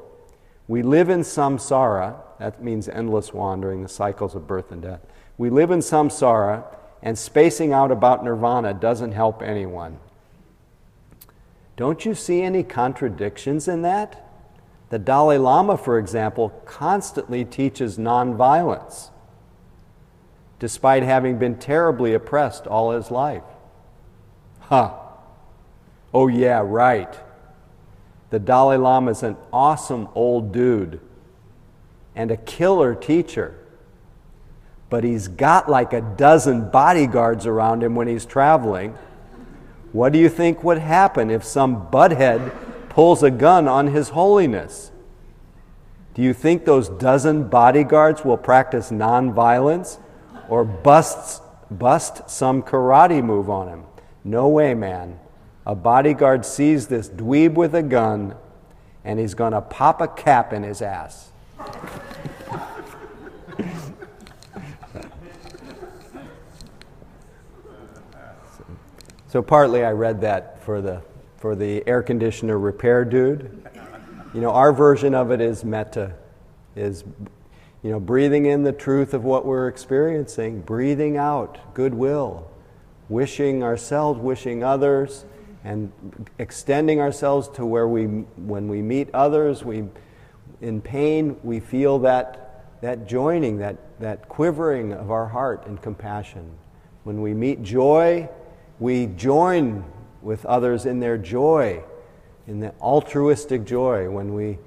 We 0.69 0.83
live 0.83 1.11
in 1.11 1.21
samsara, 1.21 2.17
that 2.39 2.63
means 2.63 2.89
endless 2.89 3.35
wandering, 3.35 3.83
the 3.83 3.89
cycles 3.89 4.35
of 4.35 4.47
birth 4.47 4.71
and 4.71 4.81
death. 4.81 5.01
We 5.37 5.51
live 5.51 5.71
in 5.71 5.81
samsara, 5.81 6.65
and 7.03 7.19
spacing 7.19 7.73
out 7.73 7.91
about 7.91 8.25
nirvana 8.25 8.75
doesn't 8.75 9.13
help 9.13 9.43
anyone. 9.43 9.99
Don't 11.77 12.05
you 12.05 12.15
see 12.15 12.43
any 12.43 12.63
contradictions 12.63 13.69
in 13.69 13.83
that? 13.83 14.23
The 14.91 14.99
Dalai 14.99 15.39
Lama, 15.39 15.77
for 15.77 15.99
example, 15.99 16.51
constantly 16.65 17.45
teaches 17.45 17.99
nonviolence, 17.99 19.11
despite 20.59 21.03
having 21.03 21.39
been 21.39 21.59
terribly 21.59 22.15
oppressed 22.15 22.67
all 22.67 22.93
his 22.93 23.11
life. 23.11 23.43
Huh. 24.69 24.95
Oh, 26.13 26.29
yeah, 26.29 26.63
right. 26.65 27.15
The 28.31 28.39
Dalai 28.39 28.77
Lama 28.77 29.11
is 29.13 29.23
an 29.23 29.37
awesome 29.53 30.09
old 30.15 30.53
dude 30.53 31.01
and 32.15 32.31
a 32.31 32.37
killer 32.37 32.95
teacher. 32.95 33.55
But 34.89 35.05
he's 35.05 35.29
got 35.29 35.69
like 35.69 35.93
a 35.93 36.01
dozen 36.01 36.71
bodyguards 36.71 37.47
around 37.47 37.83
him 37.83 37.95
when 37.95 38.09
he's 38.09 38.25
traveling 38.25 38.97
what 39.97 40.13
do 40.13 40.19
you 40.19 40.29
think 40.29 40.63
would 40.63 40.77
happen 40.77 41.31
if 41.31 41.43
some 41.43 41.87
butthead 41.87 42.53
pulls 42.91 43.23
a 43.23 43.31
gun 43.31 43.67
on 43.67 43.87
His 43.87 44.11
Holiness? 44.11 44.91
Do 46.13 46.21
you 46.21 46.35
think 46.35 46.67
those 46.67 46.91
dozen 46.91 47.49
bodyguards 47.49 48.23
will 48.23 48.37
practice 48.37 48.91
nonviolence 48.91 49.99
or 50.51 50.67
bust, 50.67 51.43
bust 51.71 52.29
some 52.29 52.63
karate 52.63 53.25
move 53.25 53.49
on 53.49 53.69
him? 53.69 53.85
No 54.27 54.49
way, 54.49 54.75
man. 54.75 55.21
A 55.65 55.77
bodyguard 55.77 56.45
sees 56.45 56.89
this 56.89 57.09
dweeb 57.09 57.55
with 57.55 57.77
a 57.77 57.83
gun 57.83 58.35
and 59.05 59.21
he's 59.21 59.35
going 59.35 59.53
to 59.53 59.61
pop 59.61 60.01
a 60.01 60.09
cap 60.09 60.53
in 60.53 60.65
his 60.65 60.83
ass. 60.83 61.31
So 69.29 69.43
partly 69.43 69.85
I 69.85 69.93
read 69.93 70.21
that 70.23 70.61
for 70.65 70.81
the 70.81 71.03
for 71.37 71.55
the 71.55 71.87
air 71.87 72.03
conditioner 72.03 72.59
repair 72.59 73.05
dude. 73.05 73.65
You 74.35 74.41
know, 74.41 74.51
our 74.51 74.73
version 74.73 75.15
of 75.15 75.31
it 75.31 75.41
is 75.41 75.65
metta, 75.65 76.15
is 76.75 77.05
you 77.85 77.93
know, 77.93 78.01
breathing 78.01 78.47
in 78.47 78.65
the 78.65 78.73
truth 78.73 79.15
of 79.15 79.23
what 79.23 79.47
we're 79.47 79.69
experiencing, 79.69 80.63
breathing 80.63 81.17
out 81.17 81.75
goodwill, 81.75 82.51
wishing 83.09 83.63
ourselves, 83.63 84.21
wishing 84.21 84.63
others, 84.65 85.25
and 85.65 85.93
extending 86.39 87.01
ourselves 87.01 87.49
to 87.49 87.67
where 87.67 87.89
we 87.89 88.05
when 88.05 88.69
we 88.69 88.83
meet 88.83 89.09
others, 89.15 89.65
we 89.65 89.85
in 90.61 90.81
pain, 90.81 91.37
we 91.43 91.61
feel 91.61 91.99
that 92.01 92.65
that 92.83 93.07
joining, 93.07 93.59
that 93.59 93.77
that 94.01 94.29
quivering 94.29 94.93
of 94.93 95.11
our 95.11 95.27
heart 95.27 95.67
in 95.67 95.79
compassion. 95.79 96.51
When 97.05 97.23
we 97.23 97.35
meet 97.35 97.63
joy, 97.63 98.29
we 98.79 99.07
join 99.07 99.85
with 100.23 100.45
others 100.45 100.87
in 100.87 101.01
their 101.01 101.17
joy, 101.17 101.83
in 102.47 102.61
the 102.61 102.75
altruistic 102.81 103.65
joy, 103.65 104.11
when 104.11 104.35
we, 104.35 104.59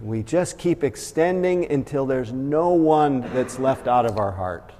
we 0.00 0.22
just 0.22 0.58
keep 0.58 0.84
extending 0.84 1.70
until 1.70 2.06
there's 2.06 2.32
no 2.32 2.70
one 2.70 3.20
that's 3.34 3.58
left 3.58 3.88
out 3.88 4.06
of 4.06 4.18
our 4.18 4.30
heart. 4.30 4.72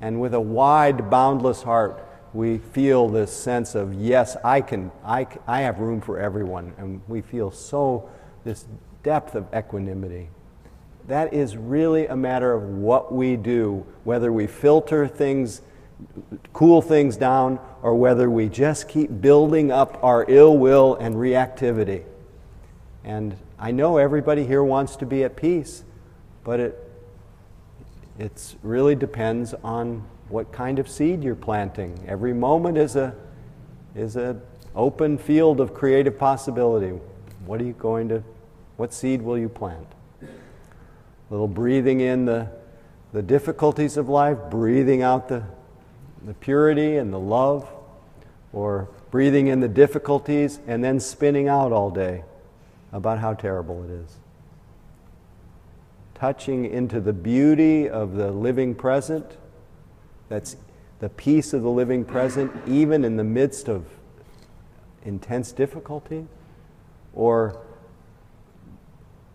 And 0.00 0.20
with 0.20 0.32
a 0.32 0.40
wide, 0.40 1.10
boundless 1.10 1.62
heart, 1.62 2.06
we 2.32 2.58
feel 2.58 3.08
this 3.08 3.32
sense 3.32 3.74
of, 3.74 3.94
yes, 3.94 4.36
I, 4.44 4.60
can, 4.60 4.92
I, 5.04 5.26
I 5.46 5.62
have 5.62 5.78
room 5.78 6.00
for 6.00 6.18
everyone. 6.18 6.72
And 6.78 7.00
we 7.08 7.20
feel 7.20 7.50
so, 7.50 8.08
this 8.44 8.66
depth 9.02 9.34
of 9.34 9.46
equanimity. 9.54 10.28
That 11.08 11.34
is 11.34 11.56
really 11.56 12.06
a 12.06 12.16
matter 12.16 12.52
of 12.52 12.62
what 12.62 13.12
we 13.12 13.36
do, 13.36 13.84
whether 14.04 14.32
we 14.32 14.46
filter 14.46 15.08
things 15.08 15.62
cool 16.54 16.80
things 16.80 17.16
down 17.16 17.58
or 17.82 17.94
whether 17.94 18.30
we 18.30 18.48
just 18.48 18.88
keep 18.88 19.20
building 19.20 19.70
up 19.70 20.02
our 20.02 20.24
ill 20.28 20.56
will 20.56 20.94
and 20.94 21.14
reactivity. 21.14 22.04
And 23.04 23.36
I 23.58 23.70
know 23.70 23.98
everybody 23.98 24.46
here 24.46 24.64
wants 24.64 24.96
to 24.96 25.06
be 25.06 25.24
at 25.24 25.36
peace, 25.36 25.84
but 26.42 26.60
it 26.60 26.90
it 28.18 28.54
really 28.62 28.94
depends 28.94 29.54
on 29.64 30.04
what 30.30 30.52
kind 30.52 30.78
of 30.78 30.88
seed 30.88 31.22
you're 31.24 31.34
planting. 31.34 32.04
Every 32.06 32.32
moment 32.32 32.78
is 32.78 32.96
a 32.96 33.14
is 33.94 34.14
an 34.14 34.40
open 34.76 35.18
field 35.18 35.60
of 35.60 35.74
creative 35.74 36.16
possibility. 36.16 36.98
What 37.44 37.60
are 37.60 37.64
you 37.64 37.72
going 37.72 38.08
to 38.08 38.22
what 38.76 38.94
seed 38.94 39.20
will 39.20 39.36
you 39.36 39.48
plant? 39.48 39.86
A 40.22 40.26
little 41.30 41.48
breathing 41.48 42.00
in 42.00 42.24
the 42.24 42.48
the 43.12 43.22
difficulties 43.22 43.96
of 43.96 44.08
life, 44.08 44.38
breathing 44.50 45.02
out 45.02 45.28
the 45.28 45.42
the 46.24 46.34
purity 46.34 46.96
and 46.96 47.12
the 47.12 47.18
love, 47.18 47.68
or 48.52 48.88
breathing 49.10 49.48
in 49.48 49.60
the 49.60 49.68
difficulties 49.68 50.60
and 50.66 50.84
then 50.84 51.00
spinning 51.00 51.48
out 51.48 51.72
all 51.72 51.90
day 51.90 52.22
about 52.92 53.18
how 53.18 53.34
terrible 53.34 53.82
it 53.84 53.90
is. 53.90 54.16
Touching 56.14 56.66
into 56.66 57.00
the 57.00 57.12
beauty 57.12 57.88
of 57.88 58.14
the 58.14 58.30
living 58.30 58.74
present 58.74 59.36
that's 60.30 60.56
the 61.00 61.10
peace 61.10 61.52
of 61.52 61.62
the 61.62 61.68
living 61.68 62.04
present, 62.04 62.52
even 62.66 63.04
in 63.04 63.16
the 63.16 63.24
midst 63.24 63.68
of 63.68 63.84
intense 65.04 65.50
difficulty, 65.52 66.26
or 67.12 67.60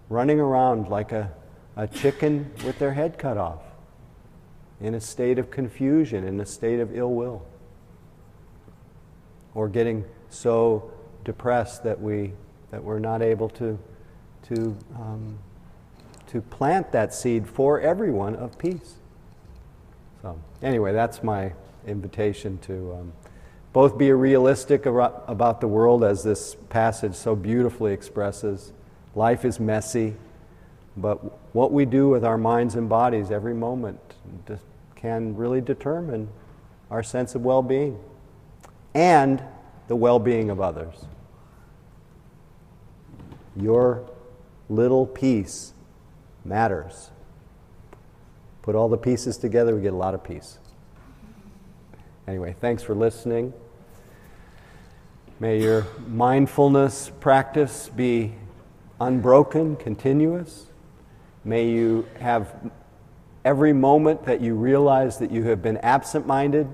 running 0.09 0.39
around 0.39 0.87
like 0.87 1.11
a, 1.11 1.31
a 1.75 1.87
chicken 1.87 2.49
with 2.63 2.79
their 2.79 2.93
head 2.93 3.19
cut 3.19 3.37
off, 3.37 3.61
in 4.79 4.95
a 4.95 5.01
state 5.01 5.37
of 5.37 5.51
confusion, 5.51 6.23
in 6.23 6.39
a 6.39 6.45
state 6.45 6.79
of 6.79 6.95
ill 6.95 7.13
will, 7.13 7.45
or 9.53 9.67
getting 9.67 10.05
so 10.29 10.91
depressed 11.23 11.83
that, 11.83 11.99
we, 11.99 12.31
that 12.71 12.81
we're 12.83 12.99
not 12.99 13.21
able 13.21 13.49
to, 13.49 13.77
to, 14.43 14.77
um, 14.95 15.37
to 16.27 16.41
plant 16.41 16.91
that 16.93 17.13
seed 17.13 17.47
for 17.47 17.81
everyone 17.81 18.35
of 18.35 18.57
peace. 18.57 18.95
So, 20.25 20.41
anyway, 20.63 20.91
that's 20.91 21.21
my 21.21 21.53
invitation 21.85 22.57
to 22.63 22.95
um, 22.95 23.13
both 23.73 23.95
be 23.95 24.11
realistic 24.11 24.87
about 24.87 25.61
the 25.61 25.67
world, 25.67 26.03
as 26.03 26.23
this 26.23 26.55
passage 26.69 27.13
so 27.13 27.35
beautifully 27.35 27.93
expresses. 27.93 28.73
Life 29.13 29.45
is 29.45 29.59
messy, 29.59 30.15
but 30.97 31.17
what 31.53 31.71
we 31.71 31.85
do 31.85 32.09
with 32.09 32.25
our 32.25 32.39
minds 32.39 32.73
and 32.73 32.89
bodies 32.89 33.29
every 33.29 33.53
moment 33.53 33.99
can 34.95 35.35
really 35.35 35.61
determine 35.61 36.27
our 36.89 37.03
sense 37.03 37.35
of 37.35 37.45
well 37.45 37.61
being 37.61 37.99
and 38.95 39.43
the 39.87 39.95
well 39.95 40.17
being 40.17 40.49
of 40.49 40.59
others. 40.59 41.05
Your 43.55 44.09
little 44.69 45.05
piece 45.05 45.73
matters. 46.43 47.11
Put 48.65 48.73
all 48.73 48.89
the 48.89 48.97
pieces 48.97 49.37
together, 49.37 49.75
we 49.75 49.83
get 49.83 49.93
a 49.93 49.95
lot 49.95 50.15
of 50.15 50.23
peace. 50.23 50.57
Anyway, 52.27 52.55
thanks 52.59 52.81
for 52.81 52.95
listening. 52.95 53.53
May 55.39 55.61
your 55.61 55.85
mindfulness 56.07 57.11
practice 57.19 57.89
be 57.89 58.33
unbroken, 58.99 59.75
continuous. 59.75 60.65
May 61.43 61.69
you 61.69 62.07
have 62.19 62.71
every 63.43 63.71
moment 63.71 64.25
that 64.25 64.41
you 64.41 64.55
realize 64.55 65.19
that 65.19 65.29
you 65.29 65.43
have 65.43 65.61
been 65.61 65.77
absent 65.77 66.25
minded, 66.25 66.67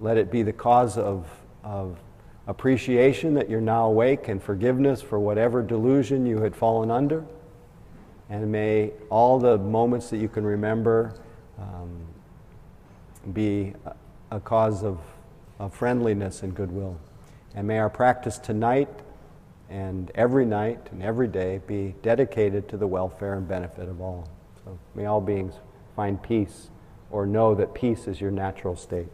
let 0.00 0.18
it 0.18 0.30
be 0.30 0.44
the 0.44 0.52
cause 0.52 0.96
of, 0.96 1.26
of 1.64 1.98
appreciation 2.46 3.34
that 3.34 3.50
you're 3.50 3.60
now 3.60 3.88
awake 3.88 4.28
and 4.28 4.40
forgiveness 4.40 5.02
for 5.02 5.18
whatever 5.18 5.60
delusion 5.60 6.24
you 6.24 6.40
had 6.42 6.54
fallen 6.54 6.88
under. 6.88 7.24
And 8.28 8.50
may 8.50 8.92
all 9.10 9.38
the 9.38 9.56
moments 9.58 10.10
that 10.10 10.18
you 10.18 10.28
can 10.28 10.44
remember 10.44 11.14
um, 11.58 12.04
be 13.32 13.72
a, 13.84 14.36
a 14.36 14.40
cause 14.40 14.82
of, 14.82 14.98
of 15.58 15.74
friendliness 15.74 16.42
and 16.42 16.54
goodwill. 16.54 16.98
And 17.54 17.66
may 17.66 17.78
our 17.78 17.90
practice 17.90 18.38
tonight 18.38 18.88
and 19.68 20.10
every 20.14 20.44
night 20.44 20.88
and 20.92 21.02
every 21.02 21.28
day 21.28 21.60
be 21.66 21.94
dedicated 22.02 22.68
to 22.68 22.76
the 22.76 22.86
welfare 22.86 23.34
and 23.34 23.48
benefit 23.48 23.88
of 23.88 24.00
all. 24.00 24.28
So 24.64 24.78
may 24.94 25.06
all 25.06 25.20
beings 25.20 25.54
find 25.94 26.22
peace 26.22 26.70
or 27.10 27.26
know 27.26 27.54
that 27.54 27.74
peace 27.74 28.06
is 28.06 28.20
your 28.20 28.30
natural 28.30 28.76
state. 28.76 29.08